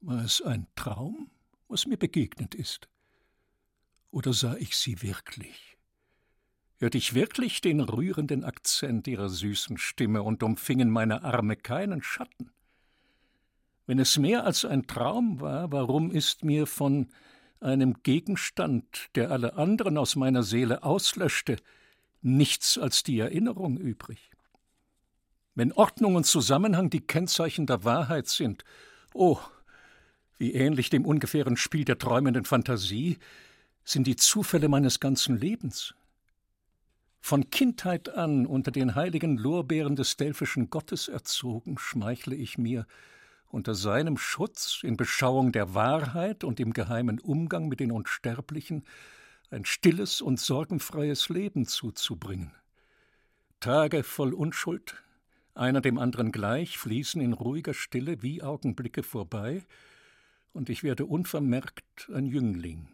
War 0.00 0.24
es 0.24 0.42
ein 0.42 0.66
Traum, 0.76 1.30
was 1.68 1.86
mir 1.86 1.96
begegnet 1.96 2.54
ist? 2.54 2.88
Oder 4.10 4.32
sah 4.32 4.56
ich 4.56 4.76
sie 4.76 5.02
wirklich? 5.02 5.76
Hörte 6.78 6.98
ich 6.98 7.14
wirklich 7.14 7.62
den 7.62 7.80
rührenden 7.80 8.44
Akzent 8.44 9.08
ihrer 9.08 9.30
süßen 9.30 9.78
Stimme 9.78 10.22
und 10.22 10.42
umfingen 10.42 10.90
meine 10.90 11.24
Arme 11.24 11.56
keinen 11.56 12.02
Schatten? 12.02 12.52
Wenn 13.86 13.98
es 13.98 14.18
mehr 14.18 14.44
als 14.44 14.64
ein 14.64 14.86
Traum 14.86 15.40
war, 15.40 15.72
warum 15.72 16.10
ist 16.10 16.44
mir 16.44 16.66
von 16.66 17.08
einem 17.60 18.02
Gegenstand, 18.02 19.08
der 19.14 19.30
alle 19.30 19.54
anderen 19.54 19.98
aus 19.98 20.16
meiner 20.16 20.42
Seele 20.42 20.82
auslöschte, 20.82 21.56
nichts 22.22 22.78
als 22.78 23.02
die 23.02 23.18
Erinnerung 23.18 23.76
übrig? 23.76 24.30
Wenn 25.54 25.72
Ordnung 25.72 26.16
und 26.16 26.24
Zusammenhang 26.24 26.90
die 26.90 27.00
Kennzeichen 27.00 27.66
der 27.66 27.84
Wahrheit 27.84 28.28
sind, 28.28 28.64
oh, 29.14 29.38
wie 30.38 30.52
ähnlich 30.52 30.90
dem 30.90 31.06
ungefähren 31.06 31.56
Spiel 31.56 31.84
der 31.84 31.98
träumenden 31.98 32.44
Fantasie, 32.44 33.18
sind 33.84 34.06
die 34.06 34.16
Zufälle 34.16 34.68
meines 34.68 35.00
ganzen 35.00 35.38
Lebens. 35.38 35.94
Von 37.20 37.50
Kindheit 37.50 38.10
an 38.10 38.46
unter 38.46 38.70
den 38.70 38.94
heiligen 38.94 39.38
Lorbeeren 39.38 39.96
des 39.96 40.16
delphischen 40.16 40.70
Gottes 40.70 41.08
erzogen, 41.08 41.78
schmeichle 41.78 42.36
ich 42.36 42.58
mir, 42.58 42.86
unter 43.48 43.74
seinem 43.74 44.16
Schutz, 44.16 44.80
in 44.82 44.96
Beschauung 44.96 45.52
der 45.52 45.74
Wahrheit 45.74 46.44
und 46.44 46.60
im 46.60 46.72
geheimen 46.72 47.18
Umgang 47.20 47.68
mit 47.68 47.80
den 47.80 47.92
Unsterblichen, 47.92 48.84
ein 49.50 49.64
stilles 49.64 50.20
und 50.20 50.40
sorgenfreies 50.40 51.28
Leben 51.28 51.66
zuzubringen. 51.66 52.52
Tage 53.60 54.02
voll 54.02 54.34
Unschuld, 54.34 55.02
einer 55.54 55.80
dem 55.80 55.98
anderen 55.98 56.32
gleich, 56.32 56.76
fließen 56.78 57.20
in 57.20 57.32
ruhiger 57.32 57.74
Stille 57.74 58.22
wie 58.22 58.42
Augenblicke 58.42 59.02
vorbei, 59.02 59.64
und 60.52 60.70
ich 60.70 60.82
werde 60.82 61.06
unvermerkt 61.06 62.10
ein 62.14 62.26
Jüngling. 62.26 62.88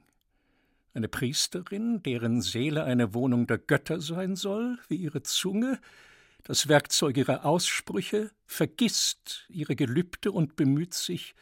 Eine 0.95 1.09
Priesterin, 1.09 2.03
deren 2.03 2.43
Seele 2.43 2.85
eine 2.85 3.15
Wohnung 3.15 3.47
der 3.47 3.59
Götter 3.59 4.01
sein 4.01 4.37
soll, 4.37 4.79
wie 4.89 4.97
ihre 4.97 5.23
Zunge, 5.23 5.81
das 6.45 6.69
Werkzeug 6.69 7.17
ihrer 7.17 7.45
Aussprüche, 7.45 8.31
vergisst 8.47 9.47
ihre 9.49 9.77
Gelübde 9.77 10.33
und 10.33 10.57
bemüht 10.57 10.95
sich, 10.95 11.35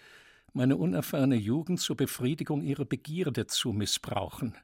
meine 0.53 0.77
unerfahrene 0.77 1.37
Jugend 1.37 1.81
zur 1.81 1.97
Befriedigung 1.97 2.63
ihrer 2.63 2.85
Begierde 2.85 3.47
zu 3.47 3.73
missbrauchen. 3.73 4.57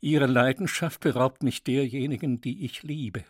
Ihre 0.00 0.26
Leidenschaft 0.26 1.00
beraubt 1.00 1.42
mich 1.42 1.62
derjenigen, 1.62 2.40
die 2.40 2.64
ich 2.64 2.82
liebe. 2.82 3.24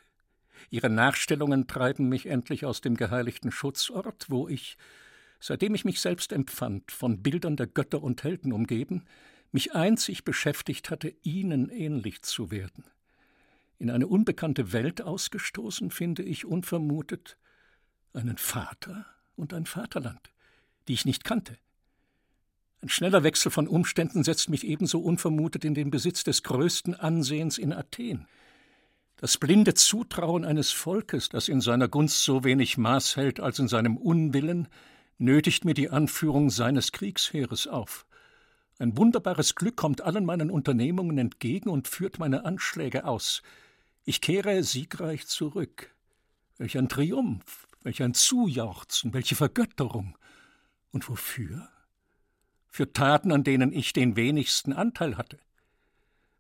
Ihre 0.71 0.89
Nachstellungen 0.89 1.67
treiben 1.67 2.09
mich 2.09 2.27
endlich 2.27 2.65
aus 2.65 2.81
dem 2.81 2.97
geheiligten 2.97 3.51
Schutzort, 3.51 4.27
wo 4.29 4.49
ich, 4.49 4.77
seitdem 5.41 5.75
ich 5.75 5.85
mich 5.85 6.01
selbst 6.01 6.33
empfand, 6.33 6.93
von 6.93 7.23
Bildern 7.23 7.57
der 7.57 7.67
Götter 7.67 8.03
und 8.03 8.23
Helden 8.23 8.53
umgeben, 8.53 9.05
mich 9.53 9.75
einzig 9.75 10.25
beschäftigt 10.25 10.91
hatte, 10.91 11.13
ihnen 11.23 11.71
ähnlich 11.71 12.23
zu 12.23 12.51
werden. 12.53 12.85
In 13.81 13.89
eine 13.89 14.07
unbekannte 14.07 14.75
Welt 14.75 15.01
ausgestoßen 15.01 15.91
finde 15.91 16.23
ich 16.23 16.45
unvermutet 16.45 17.39
einen 18.13 18.37
Vater 18.37 19.07
und 19.37 19.55
ein 19.55 19.65
Vaterland, 19.65 20.21
die 20.87 20.93
ich 20.93 21.07
nicht 21.07 21.25
kannte. 21.25 21.57
Ein 22.83 22.91
schneller 22.91 23.23
Wechsel 23.23 23.51
von 23.51 23.67
Umständen 23.67 24.23
setzt 24.23 24.51
mich 24.51 24.67
ebenso 24.67 25.01
unvermutet 25.01 25.65
in 25.65 25.73
den 25.73 25.91
Besitz 25.91 26.25
des 26.25 26.43
größten 26.43 26.95
Ansehens 26.95 27.57
in 27.57 27.73
Athen. 27.73 28.27
Das 29.17 29.39
blinde 29.39 29.73
Zutrauen 29.73 30.45
eines 30.45 30.73
Volkes, 30.73 31.31
das 31.31 31.49
in 31.49 31.63
seiner 31.63 31.89
Gunst 31.89 32.23
so 32.23 32.45
wenig 32.45 32.77
Maß 32.77 33.17
hält 33.17 33.41
als 33.41 33.59
in 33.61 33.69
seinem 33.69 33.97
Unwillen, 33.97 34.69
nötigt 35.17 35.65
mir 35.65 35.75
die 35.75 35.89
Anführung 35.89 36.51
seines 36.51 36.93
Kriegsheeres 36.93 37.67
auf. 37.67 38.05
Ein 38.79 38.99
wunderbares 38.99 39.55
Glück 39.55 39.77
kommt 39.77 40.03
allen 40.03 40.27
meinen 40.27 40.51
Unternehmungen 40.51 41.17
entgegen 41.17 41.71
und 41.71 41.89
führt 41.89 42.19
meine 42.19 42.45
Anschläge 42.45 43.07
aus. 43.07 43.41
Ich 44.05 44.21
kehre 44.21 44.63
siegreich 44.63 45.27
zurück. 45.27 45.95
Welch 46.59 46.77
ein 46.77 46.89
Triumph, 46.89 47.69
welch 47.83 48.03
ein 48.03 48.15
Zujauchzen, 48.15 49.15
welche 49.15 49.37
Vergötterung. 49.37 50.17
Und 50.91 51.09
wofür? 51.09 51.69
Für 52.69 52.93
Taten, 52.93 53.33
an 53.33 53.45
denen 53.45 53.73
ich 53.73 53.93
den 53.93 54.17
wenigsten 54.17 54.73
Anteil 54.73 55.17
hatte. 55.17 55.39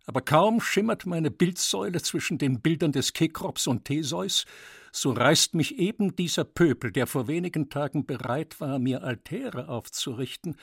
Aber 0.06 0.22
kaum 0.22 0.60
schimmert 0.60 1.06
meine 1.06 1.30
Bildsäule 1.30 2.02
zwischen 2.02 2.38
den 2.38 2.60
Bildern 2.60 2.92
des 2.92 3.12
Kekrops 3.12 3.66
und 3.66 3.84
Theseus, 3.84 4.44
so 4.92 5.12
reißt 5.12 5.54
mich 5.54 5.78
eben 5.78 6.16
dieser 6.16 6.44
Pöbel, 6.44 6.90
der 6.90 7.06
vor 7.06 7.28
wenigen 7.28 7.68
Tagen 7.70 8.06
bereit 8.06 8.60
war, 8.60 8.78
mir 8.78 9.04
Altäre 9.04 9.68
aufzurichten, 9.68 10.56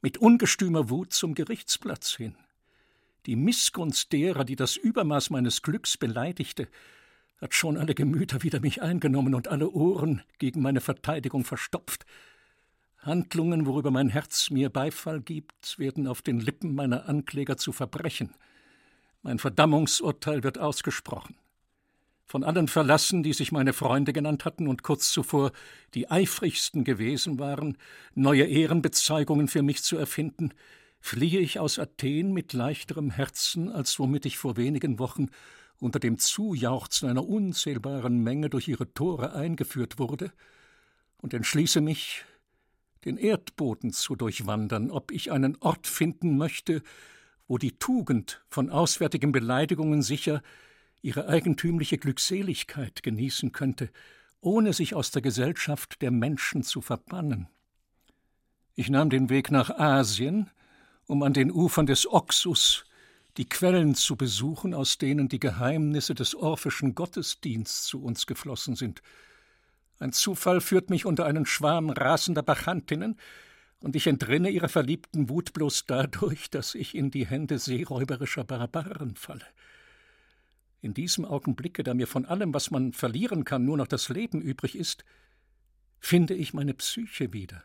mit 0.00 0.18
ungestümer 0.18 0.88
Wut 0.88 1.12
zum 1.12 1.34
Gerichtsplatz 1.34 2.14
hin. 2.14 2.36
Die 3.26 3.36
Missgunst 3.36 4.12
derer, 4.12 4.44
die 4.44 4.56
das 4.56 4.76
Übermaß 4.76 5.30
meines 5.30 5.62
Glücks 5.62 5.96
beleidigte, 5.96 6.68
hat 7.40 7.54
schon 7.54 7.76
alle 7.76 7.94
Gemüter 7.94 8.42
wider 8.42 8.60
mich 8.60 8.82
eingenommen 8.82 9.34
und 9.34 9.48
alle 9.48 9.70
Ohren 9.70 10.22
gegen 10.38 10.60
meine 10.62 10.80
Verteidigung 10.80 11.44
verstopft. 11.44 12.04
Handlungen, 12.98 13.66
worüber 13.66 13.90
mein 13.90 14.08
Herz 14.08 14.50
mir 14.50 14.70
Beifall 14.70 15.20
gibt, 15.20 15.78
werden 15.78 16.06
auf 16.06 16.22
den 16.22 16.40
Lippen 16.40 16.74
meiner 16.74 17.08
Ankläger 17.08 17.56
zu 17.56 17.72
Verbrechen. 17.72 18.34
Mein 19.22 19.38
Verdammungsurteil 19.38 20.42
wird 20.42 20.58
ausgesprochen. 20.58 21.36
Von 22.26 22.44
allen 22.44 22.68
verlassen, 22.68 23.22
die 23.22 23.34
sich 23.34 23.52
meine 23.52 23.72
Freunde 23.72 24.12
genannt 24.12 24.44
hatten 24.44 24.66
und 24.66 24.82
kurz 24.82 25.12
zuvor 25.12 25.52
die 25.94 26.10
eifrigsten 26.10 26.84
gewesen 26.84 27.38
waren, 27.38 27.76
neue 28.14 28.44
Ehrenbezeigungen 28.44 29.48
für 29.48 29.62
mich 29.62 29.82
zu 29.82 29.96
erfinden, 29.96 30.52
fliehe 31.04 31.40
ich 31.40 31.58
aus 31.58 31.78
Athen 31.78 32.32
mit 32.32 32.54
leichterem 32.54 33.10
Herzen, 33.10 33.70
als 33.70 33.98
womit 33.98 34.24
ich 34.24 34.38
vor 34.38 34.56
wenigen 34.56 34.98
Wochen 34.98 35.26
unter 35.78 36.00
dem 36.00 36.18
Zujauchzen 36.18 37.10
einer 37.10 37.28
unzählbaren 37.28 38.22
Menge 38.22 38.48
durch 38.48 38.68
ihre 38.68 38.94
Tore 38.94 39.34
eingeführt 39.34 39.98
wurde, 39.98 40.32
und 41.18 41.34
entschließe 41.34 41.82
mich, 41.82 42.24
den 43.04 43.18
Erdboden 43.18 43.92
zu 43.92 44.16
durchwandern, 44.16 44.90
ob 44.90 45.10
ich 45.10 45.30
einen 45.30 45.58
Ort 45.60 45.86
finden 45.86 46.38
möchte, 46.38 46.82
wo 47.48 47.58
die 47.58 47.78
Tugend 47.78 48.42
von 48.48 48.70
auswärtigen 48.70 49.30
Beleidigungen 49.30 50.00
sicher 50.00 50.42
ihre 51.02 51.28
eigentümliche 51.28 51.98
Glückseligkeit 51.98 53.02
genießen 53.02 53.52
könnte, 53.52 53.90
ohne 54.40 54.72
sich 54.72 54.94
aus 54.94 55.10
der 55.10 55.20
Gesellschaft 55.20 56.00
der 56.00 56.10
Menschen 56.10 56.62
zu 56.62 56.80
verbannen. 56.80 57.48
Ich 58.74 58.88
nahm 58.88 59.10
den 59.10 59.28
Weg 59.28 59.50
nach 59.50 59.68
Asien, 59.68 60.50
um 61.06 61.22
an 61.22 61.32
den 61.32 61.50
Ufern 61.50 61.86
des 61.86 62.06
Oxus 62.10 62.84
die 63.36 63.48
Quellen 63.48 63.94
zu 63.94 64.16
besuchen, 64.16 64.74
aus 64.74 64.98
denen 64.98 65.28
die 65.28 65.40
Geheimnisse 65.40 66.14
des 66.14 66.34
orphischen 66.34 66.94
Gottesdienstes 66.94 67.84
zu 67.84 68.02
uns 68.02 68.26
geflossen 68.26 68.76
sind. 68.76 69.02
Ein 69.98 70.12
Zufall 70.12 70.60
führt 70.60 70.90
mich 70.90 71.04
unter 71.04 71.26
einen 71.26 71.46
Schwarm 71.46 71.90
rasender 71.90 72.42
Bachantinnen, 72.42 73.18
und 73.80 73.96
ich 73.96 74.06
entrinne 74.06 74.48
ihrer 74.48 74.70
verliebten 74.70 75.28
Wut 75.28 75.52
bloß 75.52 75.84
dadurch, 75.86 76.48
dass 76.48 76.74
ich 76.74 76.94
in 76.94 77.10
die 77.10 77.26
Hände 77.26 77.58
seeräuberischer 77.58 78.42
Barbaren 78.42 79.14
falle. 79.14 79.44
In 80.80 80.94
diesem 80.94 81.26
Augenblicke, 81.26 81.82
da 81.82 81.92
mir 81.92 82.06
von 82.06 82.24
allem, 82.24 82.54
was 82.54 82.70
man 82.70 82.94
verlieren 82.94 83.44
kann, 83.44 83.66
nur 83.66 83.76
noch 83.76 83.86
das 83.86 84.08
Leben 84.08 84.40
übrig 84.40 84.74
ist, 84.74 85.04
finde 85.98 86.34
ich 86.34 86.54
meine 86.54 86.72
Psyche 86.72 87.34
wieder. 87.34 87.62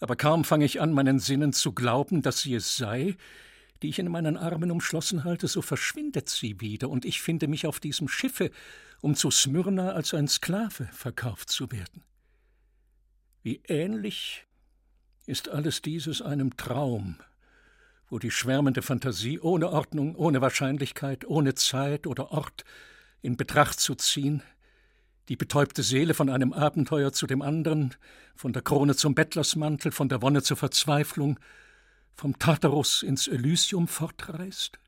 Aber 0.00 0.16
kaum 0.16 0.44
fange 0.44 0.64
ich 0.64 0.80
an, 0.80 0.92
meinen 0.92 1.18
Sinnen 1.18 1.52
zu 1.52 1.72
glauben, 1.72 2.22
dass 2.22 2.40
sie 2.40 2.54
es 2.54 2.76
sei, 2.76 3.16
die 3.82 3.88
ich 3.88 3.98
in 3.98 4.10
meinen 4.10 4.36
Armen 4.36 4.70
umschlossen 4.70 5.24
halte, 5.24 5.46
so 5.46 5.62
verschwindet 5.62 6.28
sie 6.28 6.60
wieder, 6.60 6.88
und 6.88 7.04
ich 7.04 7.20
finde 7.20 7.48
mich 7.48 7.66
auf 7.66 7.80
diesem 7.80 8.08
Schiffe, 8.08 8.50
um 9.00 9.14
zu 9.14 9.30
Smyrna 9.30 9.92
als 9.92 10.12
ein 10.14 10.28
Sklave 10.28 10.88
verkauft 10.92 11.50
zu 11.50 11.70
werden. 11.70 12.02
Wie 13.42 13.62
ähnlich 13.68 14.46
ist 15.26 15.48
alles 15.48 15.80
dieses 15.80 16.20
einem 16.20 16.56
Traum, 16.56 17.16
wo 18.08 18.18
die 18.18 18.30
schwärmende 18.30 18.82
Fantasie 18.82 19.38
ohne 19.38 19.70
Ordnung, 19.70 20.14
ohne 20.16 20.40
Wahrscheinlichkeit, 20.40 21.24
ohne 21.24 21.54
Zeit 21.54 22.06
oder 22.06 22.32
Ort 22.32 22.64
in 23.22 23.36
Betracht 23.36 23.80
zu 23.80 23.94
ziehen, 23.94 24.42
die 25.30 25.36
betäubte 25.36 25.84
Seele 25.84 26.12
von 26.12 26.28
einem 26.28 26.52
Abenteuer 26.52 27.12
zu 27.12 27.28
dem 27.28 27.40
anderen, 27.40 27.94
von 28.34 28.52
der 28.52 28.62
Krone 28.62 28.96
zum 28.96 29.14
Bettlersmantel, 29.14 29.92
von 29.92 30.08
der 30.08 30.22
Wonne 30.22 30.42
zur 30.42 30.56
Verzweiflung, 30.56 31.38
vom 32.16 32.36
Tartarus 32.40 33.04
ins 33.04 33.28
Elysium 33.28 33.86
fortreist? 33.86 34.80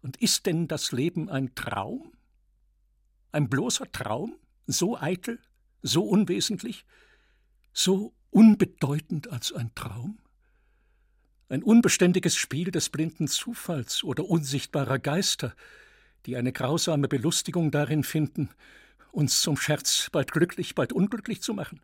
Und 0.00 0.16
ist 0.18 0.46
denn 0.46 0.68
das 0.68 0.92
Leben 0.92 1.28
ein 1.28 1.56
Traum? 1.56 2.12
Ein 3.32 3.48
bloßer 3.48 3.90
Traum? 3.90 4.36
So 4.68 4.96
eitel, 4.96 5.40
so 5.82 6.04
unwesentlich, 6.04 6.86
so 7.72 8.14
unbedeutend 8.30 9.28
als 9.28 9.52
ein 9.52 9.74
Traum? 9.74 10.20
Ein 11.48 11.64
unbeständiges 11.64 12.36
Spiel 12.36 12.70
des 12.70 12.90
blinden 12.90 13.26
Zufalls 13.26 14.04
oder 14.04 14.24
unsichtbarer 14.24 15.00
Geister, 15.00 15.52
die 16.26 16.36
eine 16.36 16.52
grausame 16.52 17.08
Belustigung 17.08 17.72
darin 17.72 18.04
finden, 18.04 18.50
uns 19.14 19.40
zum 19.40 19.56
Scherz 19.56 20.08
bald 20.10 20.32
glücklich, 20.32 20.74
bald 20.74 20.92
unglücklich 20.92 21.40
zu 21.40 21.54
machen? 21.54 21.80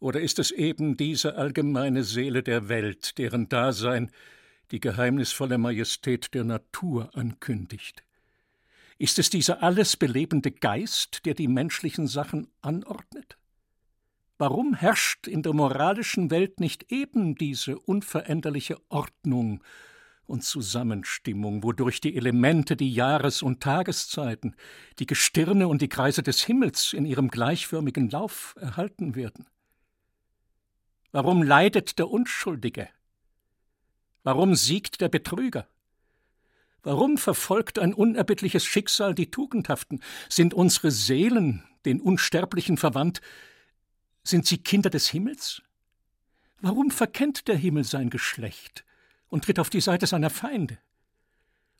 Oder 0.00 0.20
ist 0.20 0.38
es 0.38 0.50
eben 0.50 0.96
diese 0.96 1.36
allgemeine 1.36 2.04
Seele 2.04 2.42
der 2.42 2.68
Welt, 2.68 3.18
deren 3.18 3.48
Dasein 3.48 4.10
die 4.70 4.80
geheimnisvolle 4.80 5.58
Majestät 5.58 6.34
der 6.34 6.44
Natur 6.44 7.10
ankündigt? 7.14 8.02
Ist 8.98 9.18
es 9.18 9.30
dieser 9.30 9.62
alles 9.62 9.96
belebende 9.96 10.50
Geist, 10.52 11.24
der 11.26 11.34
die 11.34 11.48
menschlichen 11.48 12.06
Sachen 12.06 12.48
anordnet? 12.60 13.36
Warum 14.38 14.74
herrscht 14.74 15.26
in 15.26 15.42
der 15.42 15.52
moralischen 15.52 16.30
Welt 16.30 16.58
nicht 16.58 16.90
eben 16.90 17.34
diese 17.34 17.78
unveränderliche 17.78 18.76
Ordnung 18.88 19.62
und 20.26 20.44
Zusammenstimmung, 20.44 21.62
wodurch 21.62 22.00
die 22.00 22.16
Elemente, 22.16 22.76
die 22.76 22.92
Jahres- 22.92 23.42
und 23.42 23.60
Tageszeiten, 23.60 24.56
die 24.98 25.06
Gestirne 25.06 25.68
und 25.68 25.82
die 25.82 25.88
Kreise 25.88 26.22
des 26.22 26.42
Himmels 26.42 26.92
in 26.92 27.04
ihrem 27.04 27.28
gleichförmigen 27.28 28.08
Lauf 28.10 28.54
erhalten 28.58 29.14
werden? 29.14 29.46
Warum 31.10 31.42
leidet 31.42 31.98
der 31.98 32.08
Unschuldige? 32.08 32.88
Warum 34.22 34.54
siegt 34.54 35.00
der 35.00 35.08
Betrüger? 35.08 35.66
Warum 36.82 37.18
verfolgt 37.18 37.78
ein 37.78 37.94
unerbittliches 37.94 38.64
Schicksal 38.64 39.14
die 39.14 39.30
Tugendhaften? 39.30 40.02
Sind 40.28 40.54
unsere 40.54 40.90
Seelen 40.90 41.62
den 41.84 42.00
Unsterblichen 42.00 42.76
verwandt? 42.76 43.20
Sind 44.24 44.46
sie 44.46 44.58
Kinder 44.58 44.90
des 44.90 45.08
Himmels? 45.08 45.62
Warum 46.60 46.90
verkennt 46.90 47.48
der 47.48 47.56
Himmel 47.56 47.84
sein 47.84 48.08
Geschlecht 48.08 48.84
und 49.32 49.44
tritt 49.44 49.58
auf 49.58 49.70
die 49.70 49.80
Seite 49.80 50.06
seiner 50.06 50.28
Feinde? 50.28 50.78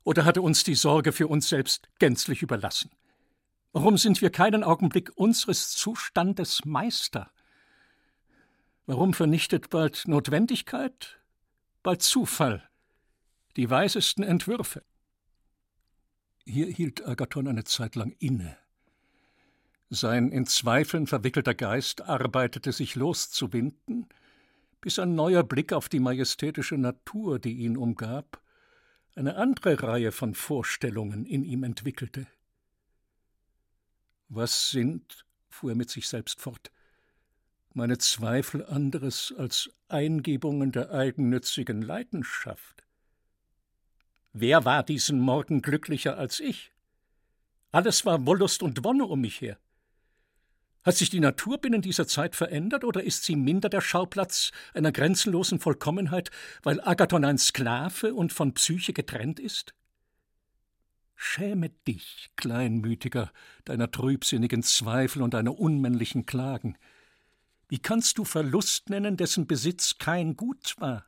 Oder 0.04 0.24
hat 0.24 0.38
er 0.38 0.42
uns 0.42 0.64
die 0.64 0.74
Sorge 0.74 1.12
für 1.12 1.28
uns 1.28 1.50
selbst 1.50 1.90
gänzlich 1.98 2.40
überlassen? 2.40 2.90
Warum 3.72 3.98
sind 3.98 4.22
wir 4.22 4.30
keinen 4.30 4.64
Augenblick 4.64 5.12
unseres 5.16 5.70
Zustandes 5.70 6.64
Meister? 6.64 7.30
Warum 8.86 9.12
vernichtet 9.12 9.68
bald 9.68 10.08
Notwendigkeit, 10.08 11.20
bald 11.82 12.00
Zufall 12.00 12.66
die 13.56 13.68
weisesten 13.68 14.24
Entwürfe? 14.24 14.82
Hier 16.46 16.66
hielt 16.66 17.06
Agathon 17.06 17.48
eine 17.48 17.64
Zeit 17.64 17.96
lang 17.96 18.16
inne. 18.18 18.56
Sein 19.90 20.32
in 20.32 20.46
Zweifeln 20.46 21.06
verwickelter 21.06 21.54
Geist 21.54 22.00
arbeitete 22.00 22.72
sich 22.72 22.94
loszuwinden, 22.94 24.08
bis 24.82 24.98
ein 24.98 25.14
neuer 25.14 25.44
Blick 25.44 25.72
auf 25.72 25.88
die 25.88 26.00
majestätische 26.00 26.76
Natur, 26.76 27.38
die 27.38 27.54
ihn 27.54 27.78
umgab, 27.78 28.42
eine 29.14 29.36
andere 29.36 29.80
Reihe 29.82 30.10
von 30.12 30.34
Vorstellungen 30.34 31.24
in 31.24 31.44
ihm 31.44 31.62
entwickelte. 31.62 32.26
Was 34.28 34.70
sind, 34.70 35.24
fuhr 35.48 35.70
er 35.70 35.76
mit 35.76 35.88
sich 35.88 36.08
selbst 36.08 36.40
fort, 36.40 36.72
meine 37.74 37.96
Zweifel 37.98 38.66
anderes 38.66 39.32
als 39.38 39.70
Eingebungen 39.88 40.72
der 40.72 40.90
eigennützigen 40.90 41.80
Leidenschaft? 41.80 42.82
Wer 44.32 44.64
war 44.64 44.82
diesen 44.82 45.20
Morgen 45.20 45.62
glücklicher 45.62 46.18
als 46.18 46.40
ich? 46.40 46.72
Alles 47.70 48.04
war 48.04 48.26
Wollust 48.26 48.62
und 48.62 48.82
Wonne 48.82 49.04
um 49.04 49.20
mich 49.20 49.40
her. 49.40 49.58
Hat 50.84 50.96
sich 50.96 51.10
die 51.10 51.20
Natur 51.20 51.58
binnen 51.58 51.80
dieser 51.80 52.08
Zeit 52.08 52.34
verändert 52.34 52.84
oder 52.84 53.04
ist 53.04 53.24
sie 53.24 53.36
minder 53.36 53.68
der 53.68 53.80
Schauplatz 53.80 54.50
einer 54.74 54.90
grenzenlosen 54.90 55.60
Vollkommenheit, 55.60 56.30
weil 56.62 56.80
Agathon 56.80 57.24
ein 57.24 57.38
Sklave 57.38 58.14
und 58.14 58.32
von 58.32 58.54
Psyche 58.54 58.92
getrennt 58.92 59.38
ist? 59.38 59.74
Schäme 61.14 61.70
dich, 61.86 62.30
Kleinmütiger, 62.34 63.30
deiner 63.64 63.92
trübsinnigen 63.92 64.64
Zweifel 64.64 65.22
und 65.22 65.34
deiner 65.34 65.56
unmännlichen 65.56 66.26
Klagen. 66.26 66.76
Wie 67.68 67.78
kannst 67.78 68.18
du 68.18 68.24
Verlust 68.24 68.90
nennen, 68.90 69.16
dessen 69.16 69.46
Besitz 69.46 69.98
kein 69.98 70.36
Gut 70.36 70.74
war? 70.78 71.06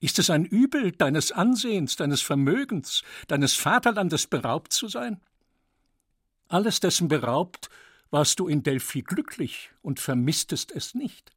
Ist 0.00 0.18
es 0.18 0.30
ein 0.30 0.44
Übel, 0.44 0.90
deines 0.90 1.30
Ansehens, 1.30 1.94
deines 1.94 2.22
Vermögens, 2.22 3.04
deines 3.28 3.54
Vaterlandes 3.54 4.26
beraubt 4.26 4.72
zu 4.72 4.88
sein? 4.88 5.20
Alles 6.48 6.80
dessen 6.80 7.06
beraubt, 7.06 7.70
warst 8.14 8.38
du 8.38 8.46
in 8.46 8.62
Delphi 8.62 9.02
glücklich 9.02 9.70
und 9.82 9.98
vermisstest 9.98 10.70
es 10.70 10.94
nicht. 10.94 11.32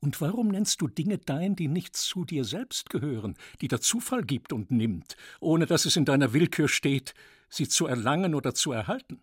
Und 0.00 0.20
warum 0.20 0.48
nennst 0.48 0.80
du 0.80 0.88
Dinge 0.88 1.18
dein, 1.18 1.54
die 1.54 1.68
nicht 1.68 1.94
zu 1.94 2.24
dir 2.24 2.44
selbst 2.44 2.90
gehören, 2.90 3.36
die 3.60 3.68
der 3.68 3.80
Zufall 3.80 4.24
gibt 4.24 4.52
und 4.52 4.72
nimmt, 4.72 5.16
ohne 5.38 5.66
dass 5.66 5.84
es 5.84 5.94
in 5.94 6.04
deiner 6.04 6.32
Willkür 6.32 6.66
steht, 6.66 7.14
sie 7.48 7.68
zu 7.68 7.86
erlangen 7.86 8.34
oder 8.34 8.54
zu 8.54 8.72
erhalten? 8.72 9.20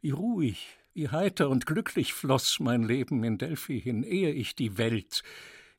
Wie 0.00 0.12
ruhig, 0.12 0.66
wie 0.94 1.10
heiter 1.10 1.50
und 1.50 1.66
glücklich 1.66 2.14
floss 2.14 2.58
mein 2.58 2.84
Leben 2.84 3.22
in 3.24 3.36
Delphi 3.36 3.78
hin, 3.78 4.02
ehe 4.02 4.32
ich 4.32 4.54
die 4.54 4.78
Welt, 4.78 5.24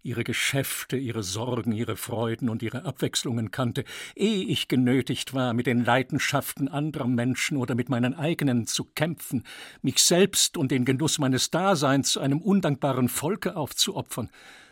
ihre 0.02 0.24
Geschäfte, 0.24 0.98
ihre 0.98 1.24
Sorgen, 1.24 1.72
ihre 1.72 1.96
Freuden 1.96 2.50
und 2.50 2.64
ihre 2.64 2.86
Abwechslungen 2.86 3.52
kannte, 3.52 3.84
ehe 4.16 4.44
ich 4.46 4.68
genötigt 4.68 5.34
war, 5.34 5.54
mit 5.54 5.68
den 5.68 5.84
Leidenschaften 5.84 6.68
anderer 6.68 7.08
Menschen 7.08 7.58
oder 7.58 7.76
mit 7.76 7.90
meinen 7.90 8.14
eigenen 8.14 8.66
zu 8.66 8.86
kämpfen, 8.86 9.44
mich 9.82 10.00
selbst 10.00 10.58
und 10.58 10.72
den 10.72 10.86
Genuss 10.86 11.20
meines 11.20 11.52
Daseins 11.52 12.18
einem 12.18 12.42
undankbaren 12.42 13.10
Volke 13.10 13.56
aufzuopfern 13.56 14.30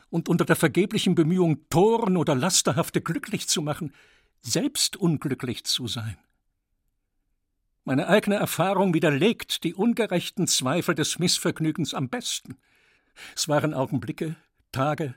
und 0.10 0.30
unter 0.30 0.46
der 0.46 0.56
vergeblichen 0.56 1.16
Bemühung, 1.16 1.68
Toren 1.70 2.18
oder 2.18 2.36
Lasterhafte 2.36 3.02
glücklich 3.02 3.48
zu 3.48 3.62
machen, 3.62 3.94
selbst 4.42 4.96
unglücklich 4.96 5.66
zu 5.66 5.88
sein. 5.88 6.18
Meine 7.84 8.08
eigene 8.08 8.36
Erfahrung 8.36 8.94
widerlegt 8.94 9.64
die 9.64 9.74
ungerechten 9.74 10.48
Zweifel 10.48 10.96
des 10.96 11.20
Missvergnügens 11.20 11.94
am 11.94 12.10
besten. 12.10 12.58
Es 13.36 13.48
waren 13.48 13.74
Augenblicke, 13.74 14.36
Tage, 14.78 15.16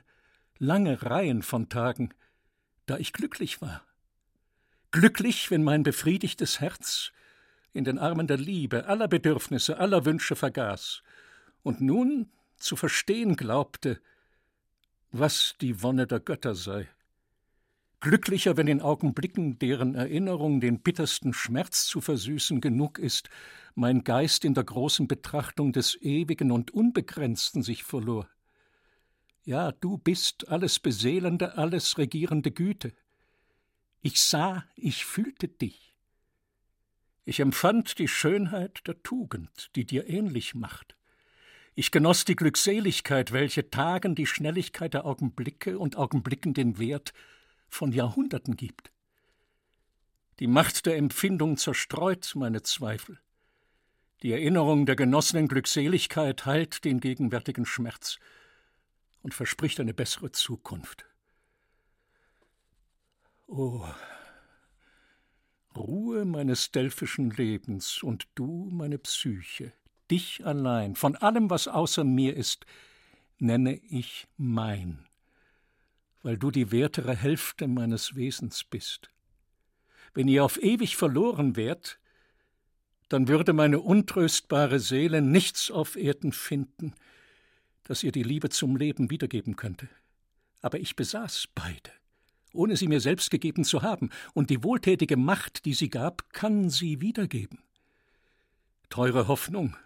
lange 0.57 1.03
Reihen 1.03 1.43
von 1.43 1.69
Tagen, 1.69 2.15
da 2.87 2.97
ich 2.97 3.13
glücklich 3.13 3.61
war. 3.61 3.85
Glücklich, 4.89 5.51
wenn 5.51 5.63
mein 5.63 5.83
befriedigtes 5.83 6.59
Herz 6.61 7.11
in 7.71 7.83
den 7.83 7.99
Armen 7.99 8.25
der 8.25 8.37
Liebe 8.37 8.87
aller 8.87 9.07
Bedürfnisse, 9.07 9.77
aller 9.77 10.03
Wünsche 10.03 10.35
vergaß 10.35 11.03
und 11.61 11.79
nun 11.79 12.31
zu 12.57 12.75
verstehen 12.75 13.35
glaubte, 13.35 14.01
was 15.11 15.53
die 15.61 15.83
Wonne 15.83 16.07
der 16.07 16.21
Götter 16.21 16.55
sei. 16.55 16.89
Glücklicher, 17.99 18.57
wenn 18.57 18.65
in 18.65 18.81
Augenblicken, 18.81 19.59
deren 19.59 19.93
Erinnerung 19.93 20.59
den 20.59 20.79
bittersten 20.79 21.35
Schmerz 21.35 21.85
zu 21.85 22.01
versüßen 22.01 22.61
genug 22.61 22.97
ist, 22.97 23.29
mein 23.75 24.03
Geist 24.03 24.43
in 24.43 24.55
der 24.55 24.63
großen 24.63 25.07
Betrachtung 25.07 25.71
des 25.71 26.01
Ewigen 26.01 26.49
und 26.49 26.71
Unbegrenzten 26.71 27.61
sich 27.61 27.83
verlor. 27.83 28.27
Ja, 29.43 29.71
du 29.71 29.97
bist 29.97 30.49
alles 30.49 30.79
beseelende, 30.79 31.57
alles 31.57 31.97
regierende 31.97 32.51
Güte. 32.51 32.93
Ich 34.01 34.21
sah, 34.21 34.65
ich 34.75 35.05
fühlte 35.05 35.47
dich. 35.47 35.95
Ich 37.23 37.39
empfand 37.39 37.99
die 37.99 38.07
Schönheit 38.07 38.87
der 38.87 39.01
Tugend, 39.03 39.71
die 39.75 39.85
dir 39.85 40.07
ähnlich 40.07 40.55
macht. 40.55 40.95
Ich 41.73 41.91
genoss 41.91 42.25
die 42.25 42.35
Glückseligkeit, 42.35 43.31
welche 43.31 43.69
Tagen 43.69 44.15
die 44.15 44.25
Schnelligkeit 44.25 44.93
der 44.93 45.05
Augenblicke 45.05 45.79
und 45.79 45.95
Augenblicken 45.95 46.53
den 46.53 46.77
Wert 46.79 47.13
von 47.67 47.91
Jahrhunderten 47.91 48.57
gibt. 48.57 48.91
Die 50.39 50.47
Macht 50.47 50.85
der 50.85 50.97
Empfindung 50.97 51.57
zerstreut 51.57 52.33
meine 52.35 52.61
Zweifel. 52.63 53.19
Die 54.23 54.31
Erinnerung 54.31 54.85
der 54.85 54.95
genossenen 54.95 55.47
Glückseligkeit 55.47 56.45
heilt 56.45 56.83
den 56.83 56.99
gegenwärtigen 56.99 57.65
Schmerz 57.65 58.19
und 59.21 59.33
verspricht 59.33 59.79
eine 59.79 59.93
bessere 59.93 60.31
Zukunft. 60.31 61.05
O 63.47 63.85
Ruhe 65.75 66.25
meines 66.25 66.71
delphischen 66.71 67.31
Lebens 67.31 68.03
und 68.03 68.27
du, 68.35 68.69
meine 68.71 68.97
Psyche, 68.97 69.71
dich 70.09 70.45
allein, 70.45 70.95
von 70.95 71.15
allem, 71.15 71.49
was 71.49 71.67
außer 71.67 72.03
mir 72.03 72.35
ist, 72.35 72.65
nenne 73.37 73.75
ich 73.75 74.27
mein, 74.37 75.07
weil 76.23 76.37
du 76.37 76.51
die 76.51 76.71
wertere 76.71 77.15
Hälfte 77.15 77.67
meines 77.67 78.15
Wesens 78.15 78.63
bist. 78.63 79.09
Wenn 80.13 80.27
ihr 80.27 80.43
auf 80.43 80.61
ewig 80.61 80.97
verloren 80.97 81.55
wärt, 81.55 81.99
dann 83.07 83.27
würde 83.27 83.53
meine 83.53 83.79
untröstbare 83.79 84.79
Seele 84.79 85.21
nichts 85.21 85.71
auf 85.71 85.95
Erden 85.95 86.33
finden, 86.33 86.93
das 87.91 88.03
ihr 88.03 88.11
die 88.11 88.23
Liebe 88.23 88.49
zum 88.49 88.75
Leben 88.75 89.09
wiedergeben 89.09 89.55
könnte. 89.55 89.89
Aber 90.61 90.79
ich 90.79 90.95
besaß 90.95 91.49
beide 91.53 91.91
ohne 92.53 92.75
sie 92.75 92.87
mir 92.87 92.99
selbst 92.99 93.31
gegeben 93.31 93.63
zu 93.63 93.81
haben, 93.81 94.09
und 94.33 94.49
die 94.49 94.63
wohltätige 94.63 95.17
Macht, 95.17 95.65
die 95.65 95.73
sie 95.73 95.89
gab, 95.89 96.33
kann 96.33 96.69
sie 96.69 97.01
wiedergeben. 97.01 97.59
Teure 98.89 99.27
Hoffnung, 99.27 99.77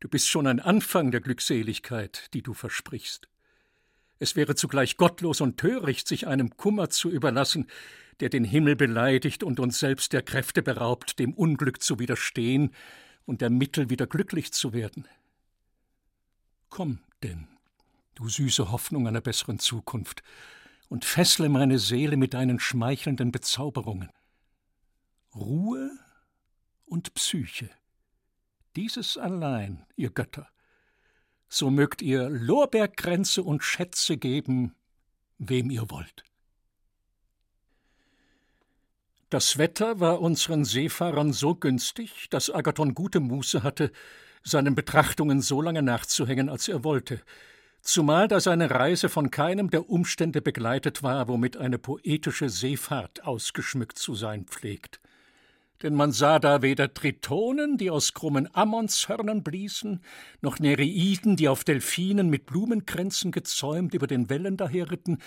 du 0.00 0.08
bist 0.08 0.28
schon 0.28 0.46
ein 0.46 0.60
Anfang 0.60 1.10
der 1.10 1.20
Glückseligkeit, 1.20 2.32
die 2.34 2.42
du 2.42 2.52
versprichst. 2.52 3.28
Es 4.18 4.36
wäre 4.36 4.54
zugleich 4.54 4.96
gottlos 4.96 5.40
und 5.40 5.58
töricht, 5.58 6.08
sich 6.08 6.26
einem 6.26 6.56
Kummer 6.56 6.90
zu 6.90 7.10
überlassen, 7.10 7.66
der 8.20 8.28
den 8.28 8.44
Himmel 8.44 8.74
beleidigt 8.74 9.42
und 9.42 9.60
uns 9.60 9.78
selbst 9.78 10.12
der 10.12 10.22
Kräfte 10.22 10.62
beraubt, 10.62 11.18
dem 11.18 11.32
Unglück 11.32 11.82
zu 11.82 11.98
widerstehen 11.98 12.74
und 13.24 13.40
der 13.40 13.50
Mittel, 13.50 13.90
wieder 13.90 14.06
glücklich 14.06 14.52
zu 14.52 14.72
werden. 14.72 15.06
Komm 16.68 16.98
denn, 17.22 17.48
du 18.14 18.28
süße 18.28 18.70
Hoffnung 18.70 19.06
einer 19.06 19.20
besseren 19.20 19.58
Zukunft, 19.58 20.22
und 20.88 21.04
fessle 21.04 21.48
meine 21.48 21.78
Seele 21.78 22.16
mit 22.16 22.34
deinen 22.34 22.58
schmeichelnden 22.58 23.30
Bezauberungen. 23.30 24.10
Ruhe 25.34 25.90
und 26.86 27.12
Psyche, 27.14 27.70
dieses 28.74 29.18
allein, 29.18 29.84
ihr 29.96 30.10
Götter, 30.10 30.48
so 31.48 31.70
mögt 31.70 32.02
ihr 32.02 32.28
Lorbeerkränze 32.28 33.42
und 33.42 33.62
Schätze 33.62 34.16
geben, 34.16 34.74
wem 35.38 35.70
ihr 35.70 35.90
wollt. 35.90 36.24
Das 39.30 39.58
Wetter 39.58 40.00
war 40.00 40.20
unseren 40.20 40.64
Seefahrern 40.64 41.34
so 41.34 41.54
günstig, 41.54 42.30
dass 42.30 42.48
Agathon 42.50 42.94
gute 42.94 43.20
Muße 43.20 43.62
hatte, 43.62 43.92
seinen 44.42 44.74
Betrachtungen 44.74 45.40
so 45.40 45.62
lange 45.62 45.82
nachzuhängen, 45.82 46.48
als 46.48 46.68
er 46.68 46.84
wollte, 46.84 47.20
zumal 47.80 48.28
da 48.28 48.40
seine 48.40 48.70
Reise 48.70 49.08
von 49.08 49.30
keinem 49.30 49.70
der 49.70 49.88
Umstände 49.88 50.42
begleitet 50.42 51.02
war, 51.02 51.28
womit 51.28 51.56
eine 51.56 51.78
poetische 51.78 52.48
Seefahrt 52.48 53.24
ausgeschmückt 53.24 53.98
zu 53.98 54.14
sein 54.14 54.44
pflegt. 54.44 55.00
Denn 55.82 55.94
man 55.94 56.10
sah 56.10 56.40
da 56.40 56.60
weder 56.60 56.92
Tritonen, 56.92 57.76
die 57.76 57.90
aus 57.90 58.12
krummen 58.12 58.52
Ammonshörnern 58.52 59.44
bliesen, 59.44 60.02
noch 60.40 60.58
Nereiden, 60.58 61.36
die 61.36 61.48
auf 61.48 61.62
Delfinen 61.62 62.28
mit 62.30 62.46
Blumenkränzen 62.46 63.30
gezäumt 63.30 63.94
über 63.94 64.08
den 64.08 64.28
Wellen 64.28 64.56
daherritten, 64.56 65.18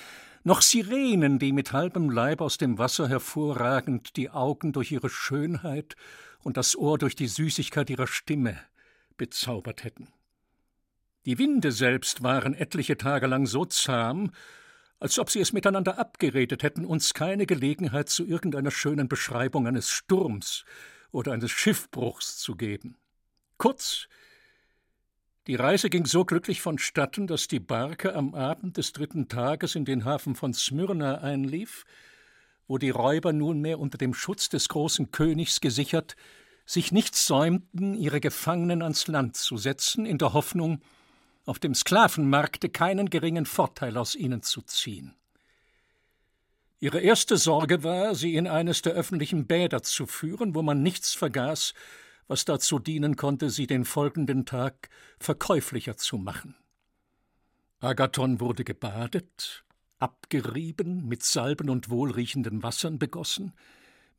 noch 0.44 0.62
Sirenen, 0.62 1.40
die 1.40 1.54
mit 1.54 1.72
halbem 1.72 2.10
Leib 2.10 2.42
aus 2.42 2.58
dem 2.58 2.78
Wasser 2.78 3.08
hervorragend 3.08 4.18
die 4.18 4.30
Augen 4.30 4.74
durch 4.74 4.92
ihre 4.92 5.10
Schönheit 5.10 5.96
und 6.44 6.58
das 6.58 6.76
Ohr 6.76 6.98
durch 6.98 7.16
die 7.16 7.28
Süßigkeit 7.28 7.90
ihrer 7.90 8.08
Stimme 8.08 8.58
bezaubert 9.22 9.84
hätten. 9.84 10.08
Die 11.28 11.38
Winde 11.38 11.72
selbst 11.72 12.24
waren 12.24 12.56
etliche 12.56 12.98
Tage 12.98 13.28
lang 13.28 13.46
so 13.46 13.66
zahm, 13.66 14.32
als 15.00 15.20
ob 15.20 15.30
sie 15.30 15.40
es 15.40 15.54
miteinander 15.54 16.00
abgeredet 16.00 16.64
hätten, 16.64 16.86
uns 16.86 17.14
keine 17.14 17.46
Gelegenheit 17.46 18.10
zu 18.10 18.26
irgendeiner 18.26 18.72
schönen 18.72 19.08
Beschreibung 19.08 19.68
eines 19.68 19.90
Sturms 19.90 20.66
oder 21.12 21.34
eines 21.34 21.52
Schiffbruchs 21.52 22.40
zu 22.40 22.56
geben. 22.56 22.98
Kurz, 23.60 24.08
die 25.46 25.54
Reise 25.54 25.92
ging 25.92 26.08
so 26.08 26.26
glücklich 26.26 26.60
vonstatten, 26.60 27.28
dass 27.28 27.48
die 27.48 27.60
Barke 27.60 28.16
am 28.16 28.34
Abend 28.34 28.78
des 28.78 28.92
dritten 28.92 29.28
Tages 29.28 29.76
in 29.76 29.86
den 29.86 30.04
Hafen 30.04 30.34
von 30.34 30.56
Smyrna 30.56 31.20
einlief, 31.20 31.86
wo 32.68 32.80
die 32.80 32.90
Räuber 32.90 33.34
nunmehr 33.34 33.78
unter 33.78 34.00
dem 34.00 34.16
Schutz 34.16 34.50
des 34.50 34.68
großen 34.68 35.12
Königs 35.12 35.62
gesichert, 35.62 36.16
sich 36.66 36.92
nicht 36.92 37.16
säumten, 37.16 37.96
ihre 37.96 38.22
Gefangenen 38.22 38.82
ans 38.82 39.08
Land 39.08 39.36
zu 39.36 39.58
setzen, 39.58 40.06
in 40.06 40.18
der 40.18 40.34
Hoffnung, 40.34 40.82
auf 41.46 41.60
dem 41.60 41.74
Sklavenmarkte 41.74 42.70
keinen 42.70 43.10
geringen 43.10 43.46
Vorteil 43.46 43.98
aus 43.98 44.16
ihnen 44.16 44.44
zu 44.44 44.62
ziehen. 44.62 45.16
Ihre 46.80 47.00
erste 47.00 47.38
Sorge 47.38 47.84
war, 47.84 48.16
sie 48.16 48.36
in 48.36 48.48
eines 48.48 48.82
der 48.82 48.94
öffentlichen 48.94 49.46
Bäder 49.46 49.84
zu 49.84 50.08
führen, 50.08 50.56
wo 50.56 50.62
man 50.62 50.82
nichts 50.82 51.14
vergaß, 51.14 51.74
was 52.28 52.46
dazu 52.46 52.80
dienen 52.80 53.18
konnte, 53.18 53.50
sie 53.50 53.68
den 53.68 53.86
folgenden 53.86 54.46
Tag 54.46 54.90
verkäuflicher 55.20 55.98
zu 55.98 56.18
machen. 56.18 56.56
Agathon 57.80 58.40
wurde 58.40 58.64
gebadet, 58.64 59.64
abgerieben, 60.00 61.08
mit 61.08 61.24
Salben 61.24 61.70
und 61.70 61.90
wohlriechenden 61.90 62.64
Wassern 62.64 62.98
begossen, 62.98 63.54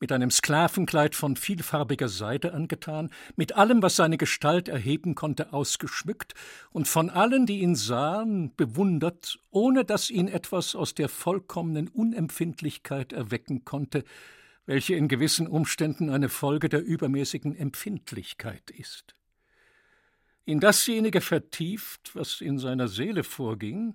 mit 0.03 0.11
einem 0.11 0.33
Sklavenkleid 0.33 1.15
von 1.15 1.37
vielfarbiger 1.37 2.09
Seide 2.09 2.55
angetan, 2.55 3.09
mit 3.37 3.53
allem, 3.55 3.83
was 3.83 3.95
seine 3.95 4.19
Gestalt 4.19 4.69
erheben 4.69 5.15
konnte, 5.15 5.53
ausgeschmückt 5.53 6.35
und 6.73 6.88
von 6.88 7.09
allen, 7.09 7.47
die 7.47 7.61
ihn 7.61 7.77
sahen, 7.77 8.53
bewundert, 8.57 9.38
ohne 9.53 9.85
dass 9.85 10.11
ihn 10.11 10.27
etwas 10.27 10.75
aus 10.75 10.97
der 10.97 11.09
vollkommenen 11.09 11.87
Unempfindlichkeit 11.87 13.12
erwecken 13.12 13.65
konnte, 13.65 14.03
welche 14.67 14.97
in 14.97 15.07
gewissen 15.07 15.47
Umständen 15.47 16.11
eine 16.11 16.29
Folge 16.29 16.69
der 16.69 16.83
übermäßigen 16.83 17.55
Empfindlichkeit 17.55 18.73
ist. 18.73 19.15
In 20.45 20.59
dasjenige 20.59 21.21
vertieft, 21.21 22.11
was 22.17 22.41
in 22.41 22.59
seiner 22.59 22.88
Seele 22.88 23.23
vorging, 23.23 23.95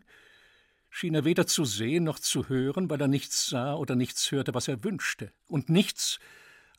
schien 0.97 1.13
er 1.13 1.25
weder 1.25 1.45
zu 1.45 1.63
sehen 1.63 2.05
noch 2.05 2.17
zu 2.17 2.49
hören, 2.49 2.89
weil 2.89 2.99
er 2.99 3.07
nichts 3.07 3.45
sah 3.45 3.75
oder 3.75 3.95
nichts 3.95 4.31
hörte, 4.31 4.55
was 4.55 4.67
er 4.67 4.83
wünschte, 4.83 5.31
und 5.47 5.69
nichts, 5.69 6.17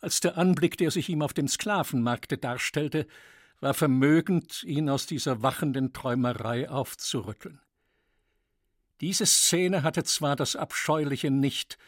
als 0.01 0.19
der 0.19 0.37
Anblick, 0.37 0.77
der 0.77 0.91
sich 0.91 1.09
ihm 1.09 1.23
auf 1.23 1.35
dem 1.35 1.47
Sklavenmarkte 1.47 2.37
darstellte, 2.37 3.07
war 3.61 3.75
vermögend, 3.75 4.65
ihn 4.65 4.91
aus 4.91 5.07
dieser 5.07 5.43
wachenden 5.43 5.93
Träumerei 5.93 6.69
aufzurütteln. 6.69 7.61
Diese 9.01 9.25
Szene 9.25 9.85
hatte 9.85 10.03
zwar 10.03 10.35
das 10.35 10.57
Abscheuliche 10.57 11.31
nicht, 11.31 11.79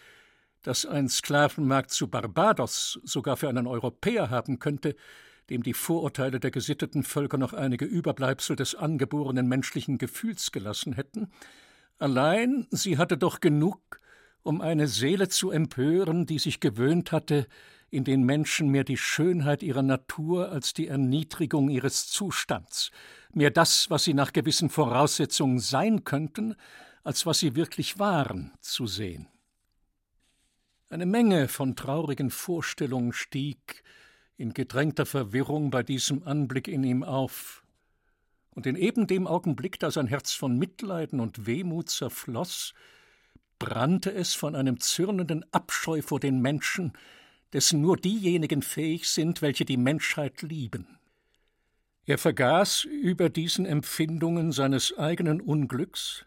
dass 0.63 0.87
ein 0.87 1.09
Sklavenmarkt 1.09 1.91
zu 1.91 2.07
Barbados 2.07 3.01
sogar 3.03 3.39
für 3.39 3.49
einen 3.49 3.67
Europäer 3.67 4.31
haben 4.31 4.61
könnte, 4.61 4.95
dem 5.49 5.65
die 5.65 5.75
Vorurteile 5.75 6.39
der 6.39 6.53
gesitteten 6.53 7.03
Völker 7.03 7.39
noch 7.39 7.55
einige 7.55 7.87
Überbleibsel 7.87 8.55
des 8.55 8.77
angeborenen 8.77 9.49
menschlichen 9.49 9.99
Gefühls 9.99 10.53
gelassen 10.53 10.93
hätten, 10.93 11.33
Allein 12.01 12.67
sie 12.71 12.97
hatte 12.97 13.19
doch 13.19 13.41
genug, 13.41 14.01
um 14.43 14.63
eine 14.63 14.89
Seele 14.89 15.29
zu 15.29 15.51
empören, 15.51 16.25
die 16.25 16.39
sich 16.39 16.59
gewöhnt 16.59 17.13
hatte, 17.13 17.47
in 17.91 18.05
den 18.05 18.23
Menschen 18.23 18.69
mehr 18.69 18.85
die 18.85 18.97
Schönheit 18.97 19.63
ihrer 19.63 19.83
Natur 19.83 20.51
als 20.51 20.73
die 20.73 20.89
Erniedrigung 20.89 21.69
ihres 21.69 22.07
Zustands, 22.07 22.91
mehr 23.35 23.51
das, 23.51 23.91
was 23.91 24.05
sie 24.05 24.15
nach 24.15 24.33
gewissen 24.33 24.71
Voraussetzungen 24.71 25.59
sein 25.59 26.05
könnten, 26.05 26.55
als 27.05 27.27
was 27.27 27.41
sie 27.41 27.55
wirklich 27.55 27.99
waren, 27.99 28.53
zu 28.63 28.87
sehen. 28.87 29.29
Eine 30.89 31.07
Menge 31.07 31.49
von 31.49 31.77
traurigen 31.77 32.31
Vorstellungen 32.31 33.13
stieg 33.13 33.85
in 34.39 34.55
gedrängter 34.55 35.05
Verwirrung 35.05 35.71
bei 35.71 35.83
diesem 35.83 36.23
Anblick 36.23 36.67
in 36.67 36.83
ihm 36.83 37.05
auf, 37.05 37.63
und 38.55 38.67
in 38.67 38.77
eben 38.77 39.07
dem 39.07 39.27
Augenblick, 39.27 39.79
da 39.79 39.91
sein 39.91 40.07
Herz 40.07 40.33
von 40.33 40.59
Mitleiden 40.59 41.21
und 41.21 41.47
Wehmut 41.47 41.91
zerfloß, 41.91 42.75
brannte 43.59 44.13
es 44.13 44.35
von 44.35 44.57
einem 44.57 44.81
zürnenden 44.81 45.45
Abscheu 45.53 46.03
vor 46.03 46.21
den 46.21 46.41
Menschen, 46.41 46.93
dessen 47.53 47.81
nur 47.81 47.97
diejenigen 47.97 48.63
fähig 48.63 49.09
sind, 49.09 49.43
welche 49.43 49.65
die 49.65 49.77
Menschheit 49.77 50.43
lieben. 50.43 50.99
Er 52.07 52.19
vergaß 52.19 52.85
über 52.85 53.29
diesen 53.29 53.67
Empfindungen 53.67 54.53
seines 54.53 54.97
eigenen 54.97 55.41
Unglücks, 55.41 56.25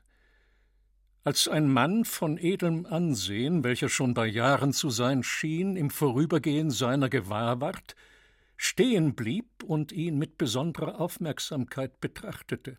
als 1.23 1.47
ein 1.47 1.69
Mann 1.69 2.05
von 2.05 2.37
edlem 2.37 2.85
Ansehen, 2.85 3.63
welcher 3.63 3.89
schon 3.89 4.13
bei 4.13 4.27
Jahren 4.27 4.73
zu 4.73 4.89
sein 4.89 5.23
schien, 5.23 5.77
im 5.77 5.89
Vorübergehen 5.89 6.69
seiner 6.69 7.09
gewahr 7.09 7.61
ward, 7.61 7.95
stehen 8.63 9.13
blieb 9.13 9.63
und 9.65 9.91
ihn 9.91 10.17
mit 10.17 10.37
besonderer 10.37 10.99
Aufmerksamkeit 10.99 11.99
betrachtete. 11.99 12.77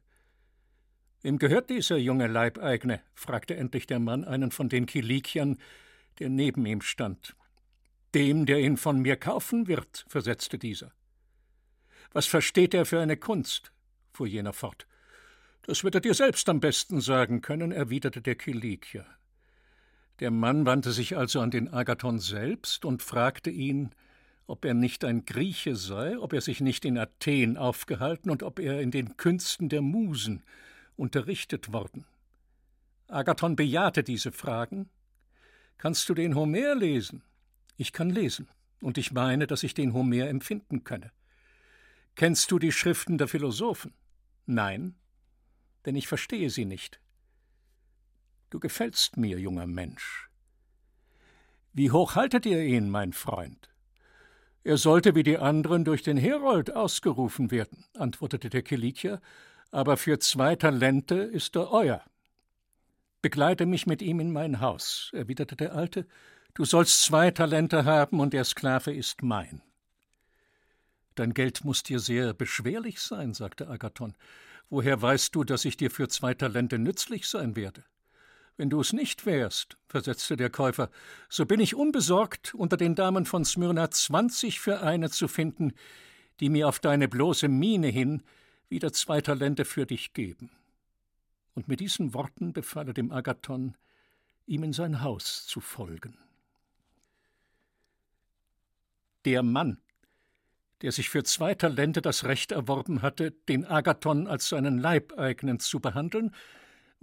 Wem 1.20 1.38
gehört 1.38 1.68
dieser 1.68 1.99
junge 1.99 2.27
Leibeigene? 2.27 3.03
fragte 3.14 3.55
endlich 3.57 3.87
der 3.87 3.99
Mann 3.99 4.25
einen 4.25 4.51
von 4.51 4.70
den 4.70 4.87
Kilikiern, 4.87 5.59
der 6.18 6.31
neben 6.31 6.64
ihm 6.64 6.81
stand. 6.81 7.37
Dem, 8.14 8.47
der 8.47 8.61
ihn 8.61 8.79
von 8.79 9.03
mir 9.03 9.16
kaufen 9.16 9.66
wird, 9.66 10.07
versetzte 10.09 10.59
dieser. 10.59 10.90
Was 12.12 12.27
versteht 12.27 12.73
er 12.73 12.87
für 12.87 13.01
eine 13.01 13.18
Kunst? 13.18 13.70
fuhr 14.11 14.27
jener 14.27 14.55
fort. 14.55 14.87
Das 15.62 15.85
wird 15.85 15.97
er 15.97 16.01
dir 16.01 16.14
selbst 16.14 16.49
am 16.49 16.61
besten 16.61 17.03
sagen 17.03 17.42
können, 17.42 17.73
erwiderte 17.73 18.23
der 18.23 18.37
Kilikier. 18.37 19.05
Der 20.20 20.31
Mann 20.31 20.64
wandte 20.64 20.92
sich 20.92 21.16
also 21.16 21.40
an 21.40 21.51
den 21.51 21.68
Agathon 21.68 22.20
selbst 22.20 22.87
und 22.87 23.03
fragte 23.03 23.51
ihn, 23.51 23.94
ob 24.46 24.64
er 24.64 24.74
nicht 24.74 25.04
ein 25.04 25.24
Grieche 25.24 25.76
sei, 25.76 26.18
ob 26.18 26.33
er 26.33 26.40
sich 26.40 26.61
nicht 26.61 26.85
in 26.85 26.98
Athen 26.98 27.57
aufgehalten 27.57 28.30
und 28.30 28.42
ob 28.42 28.59
er 28.59 28.80
in 28.80 28.90
den 28.90 29.16
Künsten 29.16 29.68
der 29.68 29.80
Musen 29.80 30.42
unterrichtet 30.96 31.72
worden. 31.72 32.04
Agathon 33.09 33.57
bejahte 33.57 34.02
diese 34.02 34.33
Fragen. 34.33 34.88
Kannst 35.78 36.09
du 36.09 36.14
den 36.14 36.35
Homer 36.35 36.74
lesen? 36.74 37.22
Ich 37.76 37.92
kann 37.92 38.11
lesen, 38.11 38.48
und 38.80 38.98
ich 38.98 39.12
meine, 39.12 39.46
dass 39.46 39.62
ich 39.62 39.74
den 39.74 39.92
Homer 39.92 40.28
empfinden 40.28 40.85
könne. 40.85 41.11
Kennst 42.14 42.50
du 42.50 42.59
die 42.59 42.72
Schriften 42.72 43.18
der 43.18 43.28
Philosophen? 43.28 43.92
Nein, 44.46 44.94
denn 45.85 45.96
ich 45.96 46.07
verstehe 46.07 46.50
sie 46.50 46.64
nicht. 46.64 47.00
Du 48.50 48.61
gefällst 48.61 49.16
mir, 49.16 49.40
junger 49.40 49.66
Mensch. 49.66 50.30
Wie 51.72 51.90
hoch 51.90 52.14
haltet 52.14 52.46
ihr 52.46 52.62
ihn, 52.62 52.88
mein 52.88 53.12
Freund? 53.12 53.73
Er 54.64 54.79
sollte 54.79 55.14
wie 55.14 55.22
die 55.22 55.37
anderen 55.37 55.85
durch 55.85 56.03
den 56.03 56.16
Herold 56.16 56.74
ausgerufen 56.74 57.50
werden, 57.50 57.85
antwortete 57.92 58.48
der 58.48 58.62
Kiliker, 58.62 59.20
aber 59.70 59.98
für 59.98 60.18
zwei 60.18 60.57
Talente 60.57 61.16
ist 61.16 61.55
er 61.55 61.70
euer. 61.70 62.03
Begleite 63.20 63.66
mich 63.66 63.87
mit 63.87 64.00
ihm 64.00 64.20
in 64.20 64.33
mein 64.33 64.61
Haus, 64.61 65.11
erwiderte 65.12 65.55
der 65.57 65.74
Alte, 65.74 66.07
du 66.55 66.64
sollst 66.64 67.03
zwei 67.05 67.31
Talente 67.31 67.85
haben 67.85 68.20
und 68.20 68.33
der 68.33 68.44
Sklave 68.44 68.94
ist 68.94 69.22
mein. 69.22 69.61
Dein 71.14 71.35
Geld 71.35 71.64
muss 71.64 71.83
dir 71.83 71.98
sehr 72.00 72.33
beschwerlich 72.33 73.00
sein, 73.00 73.35
sagte 73.35 73.68
Agathon. 73.68 74.14
Woher 74.70 75.00
weißt 75.00 75.35
du, 75.35 75.44
dass 75.44 75.66
ich 75.66 75.77
dir 75.77 75.90
für 75.90 76.09
zwei 76.09 76.33
Talente 76.33 76.79
nützlich 76.79 77.29
sein 77.29 77.55
werde? 77.55 77.85
Wenn 78.57 78.71
du 78.71 78.81
es 78.81 78.93
nicht 78.93 79.27
wärst, 79.27 79.77
versetzte 79.88 80.37
der 80.37 80.49
Käufer, 80.49 80.90
so 81.29 81.45
bin 81.45 81.59
ich 81.59 81.75
unbesorgt, 81.75 82.55
unter 82.55 82.77
den 82.77 82.95
Damen 82.95 83.27
von 83.27 83.45
Smyrna 83.45 83.90
zwanzig 83.90 84.61
für 84.61 84.81
eine 84.81 85.11
zu 85.11 85.27
finden, 85.27 85.73
die 86.40 86.49
mir 86.49 86.69
auf 86.69 86.79
deine 86.79 87.09
bloße 87.09 87.49
Miene 87.49 87.88
hin 87.88 88.23
wieder 88.69 88.93
zwei 88.93 89.21
Talente 89.21 89.64
für 89.64 89.87
dich 89.87 90.12
geben. 90.12 90.51
Und 91.55 91.69
mit 91.69 91.81
diesen 91.81 92.14
Worten 92.14 92.53
befahl 92.53 92.88
er 92.88 92.95
dem 92.95 93.12
Agathon, 93.12 93.77
ihm 94.47 94.62
in 94.62 94.73
sein 94.73 95.03
Haus 95.03 95.47
zu 95.47 95.61
folgen. 95.61 96.17
Der 99.25 99.43
Mann, 99.43 99.79
der 100.83 100.93
sich 100.93 101.09
für 101.09 101.25
zwei 101.25 101.55
Talente 101.55 102.03
das 102.03 102.25
Recht 102.25 102.53
erworben 102.53 103.03
hatte, 103.03 103.31
den 103.49 103.64
Agathon 103.64 104.27
als 104.27 104.49
seinen 104.49 104.79
Leibeigenen 104.79 105.61
zu 105.61 105.81
behandeln, 105.81 106.35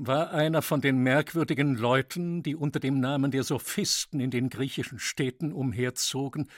war 0.08 0.32
einer 0.32 0.64
von 0.64 0.82
den 0.82 0.98
merkwürdigen 0.98 1.76
Leuten, 1.76 2.42
die 2.42 2.56
unter 2.56 2.80
dem 2.80 3.00
Namen 3.00 3.30
der 3.30 3.44
Sophisten 3.44 4.20
in 4.20 4.32
den 4.32 4.50
griechischen 4.50 4.98
Städten 4.98 5.54
umherzogen, 5.54 6.50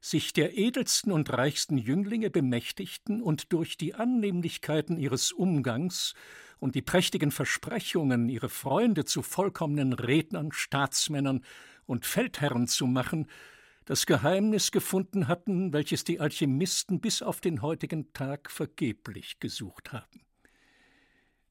sich 0.00 0.32
der 0.32 0.56
edelsten 0.56 1.12
und 1.12 1.30
reichsten 1.30 1.76
Jünglinge 1.76 2.30
bemächtigten 2.30 3.20
und 3.20 3.52
durch 3.52 3.76
die 3.76 3.94
Annehmlichkeiten 3.94 4.96
ihres 4.96 5.30
Umgangs 5.30 6.14
und 6.58 6.74
die 6.74 6.80
prächtigen 6.80 7.32
Versprechungen, 7.32 8.30
ihre 8.30 8.48
Freunde 8.48 9.04
zu 9.04 9.20
vollkommenen 9.20 9.92
Rednern, 9.92 10.52
Staatsmännern 10.52 11.44
und 11.84 12.06
Feldherren 12.06 12.66
zu 12.66 12.86
machen, 12.86 13.26
das 13.84 14.06
Geheimnis 14.06 14.72
gefunden 14.72 15.28
hatten, 15.28 15.74
welches 15.74 16.04
die 16.04 16.18
Alchemisten 16.18 17.00
bis 17.00 17.20
auf 17.20 17.42
den 17.42 17.60
heutigen 17.60 18.14
Tag 18.14 18.50
vergeblich 18.50 19.38
gesucht 19.38 19.92
haben. 19.92 20.25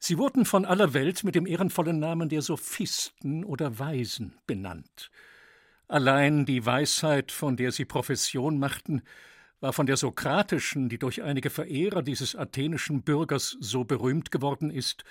Sie 0.07 0.19
wurden 0.19 0.45
von 0.45 0.65
aller 0.65 0.93
Welt 0.93 1.23
mit 1.23 1.33
dem 1.33 1.47
ehrenvollen 1.47 1.97
Namen 1.97 2.29
der 2.29 2.43
Sophisten 2.43 3.43
oder 3.43 3.79
Weisen 3.79 4.35
benannt. 4.45 5.09
Allein 5.87 6.45
die 6.45 6.63
Weisheit, 6.63 7.31
von 7.31 7.57
der 7.57 7.71
sie 7.71 7.85
Profession 7.85 8.59
machten, 8.59 9.01
war 9.61 9.73
von 9.73 9.87
der 9.87 9.97
sokratischen, 9.97 10.89
die 10.89 10.99
durch 10.99 11.23
einige 11.23 11.49
Verehrer 11.49 12.03
dieses 12.03 12.35
athenischen 12.35 13.01
Bürgers 13.01 13.57
so 13.59 13.83
berühmt 13.83 14.29
geworden 14.29 14.69
ist, 14.69 15.05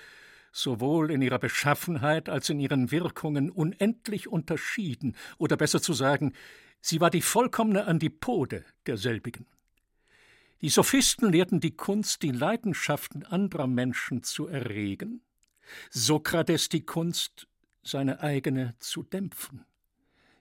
sowohl 0.53 1.11
in 1.11 1.21
ihrer 1.21 1.39
Beschaffenheit 1.39 2.29
als 2.29 2.49
in 2.49 2.61
ihren 2.61 2.89
Wirkungen 2.89 3.49
unendlich 3.49 4.29
unterschieden, 4.29 5.17
oder 5.37 5.57
besser 5.57 5.81
zu 5.81 5.91
sagen, 5.91 6.31
sie 6.79 7.01
war 7.01 7.09
die 7.09 7.21
vollkommene 7.21 7.83
Antipode 7.83 8.63
derselbigen. 8.87 9.45
Die 10.65 10.71
Sophisten 10.71 11.31
lehrten 11.31 11.59
die 11.59 11.77
Kunst, 11.77 12.23
die 12.23 12.31
Leidenschaften 12.31 13.23
anderer 13.23 13.67
Menschen 13.67 14.23
zu 14.23 14.47
erregen, 14.47 15.21
Sokrates 15.91 16.69
die 16.69 16.83
Kunst, 16.83 17.47
seine 17.83 18.21
eigene 18.21 18.73
zu 18.79 19.03
dämpfen. 19.03 19.63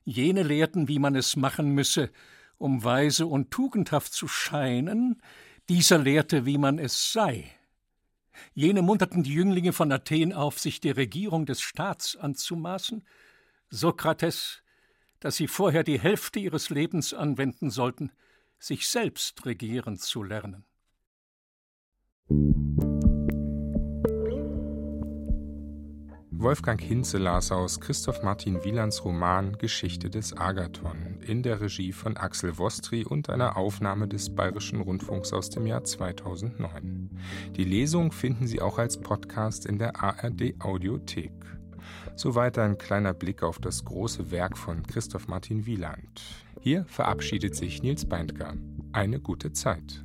Jene 0.02 0.42
lehrten, 0.42 0.88
wie 0.88 0.98
man 0.98 1.14
es 1.14 1.36
machen 1.36 1.72
müsse, 1.72 2.10
um 2.56 2.82
weise 2.84 3.26
und 3.26 3.50
tugendhaft 3.50 4.14
zu 4.14 4.26
scheinen, 4.26 5.20
dieser 5.68 5.98
lehrte, 5.98 6.46
wie 6.46 6.56
man 6.56 6.78
es 6.78 7.12
sei. 7.12 7.44
Jene 8.54 8.80
munterten 8.80 9.24
die 9.24 9.34
Jünglinge 9.34 9.74
von 9.74 9.92
Athen 9.92 10.32
auf, 10.32 10.58
sich 10.58 10.80
der 10.80 10.96
Regierung 10.96 11.44
des 11.44 11.60
Staats 11.60 12.16
anzumaßen, 12.16 13.04
Sokrates, 13.68 14.62
dass 15.20 15.36
sie 15.36 15.48
vorher 15.48 15.84
die 15.84 16.00
Hälfte 16.00 16.38
ihres 16.38 16.70
Lebens 16.70 17.12
anwenden 17.12 17.68
sollten, 17.68 18.10
sich 18.58 18.88
selbst 18.88 19.44
regieren 19.44 19.98
zu 19.98 20.22
lernen. 20.22 20.64
Wolfgang 26.44 26.78
Hinze 26.78 27.16
las 27.16 27.50
aus 27.50 27.80
Christoph 27.80 28.22
Martin 28.22 28.62
Wielands 28.64 29.02
Roman 29.02 29.56
Geschichte 29.56 30.10
des 30.10 30.36
Agathon 30.36 31.18
in 31.26 31.42
der 31.42 31.62
Regie 31.62 31.92
von 31.92 32.18
Axel 32.18 32.58
Wostri 32.58 33.02
und 33.02 33.30
einer 33.30 33.56
Aufnahme 33.56 34.08
des 34.08 34.34
Bayerischen 34.34 34.82
Rundfunks 34.82 35.32
aus 35.32 35.48
dem 35.48 35.66
Jahr 35.66 35.84
2009. 35.84 37.18
Die 37.56 37.64
Lesung 37.64 38.12
finden 38.12 38.46
Sie 38.46 38.60
auch 38.60 38.76
als 38.76 39.00
Podcast 39.00 39.64
in 39.64 39.78
der 39.78 40.02
ARD 40.02 40.54
Audiothek. 40.58 41.32
Soweit 42.14 42.58
ein 42.58 42.76
kleiner 42.76 43.14
Blick 43.14 43.42
auf 43.42 43.58
das 43.58 43.82
große 43.82 44.30
Werk 44.30 44.58
von 44.58 44.82
Christoph 44.82 45.28
Martin 45.28 45.64
Wieland. 45.64 46.43
Hier 46.64 46.86
verabschiedet 46.86 47.54
sich 47.54 47.82
Nils 47.82 48.06
Beindker. 48.06 48.54
Eine 48.90 49.20
gute 49.20 49.52
Zeit. 49.52 50.02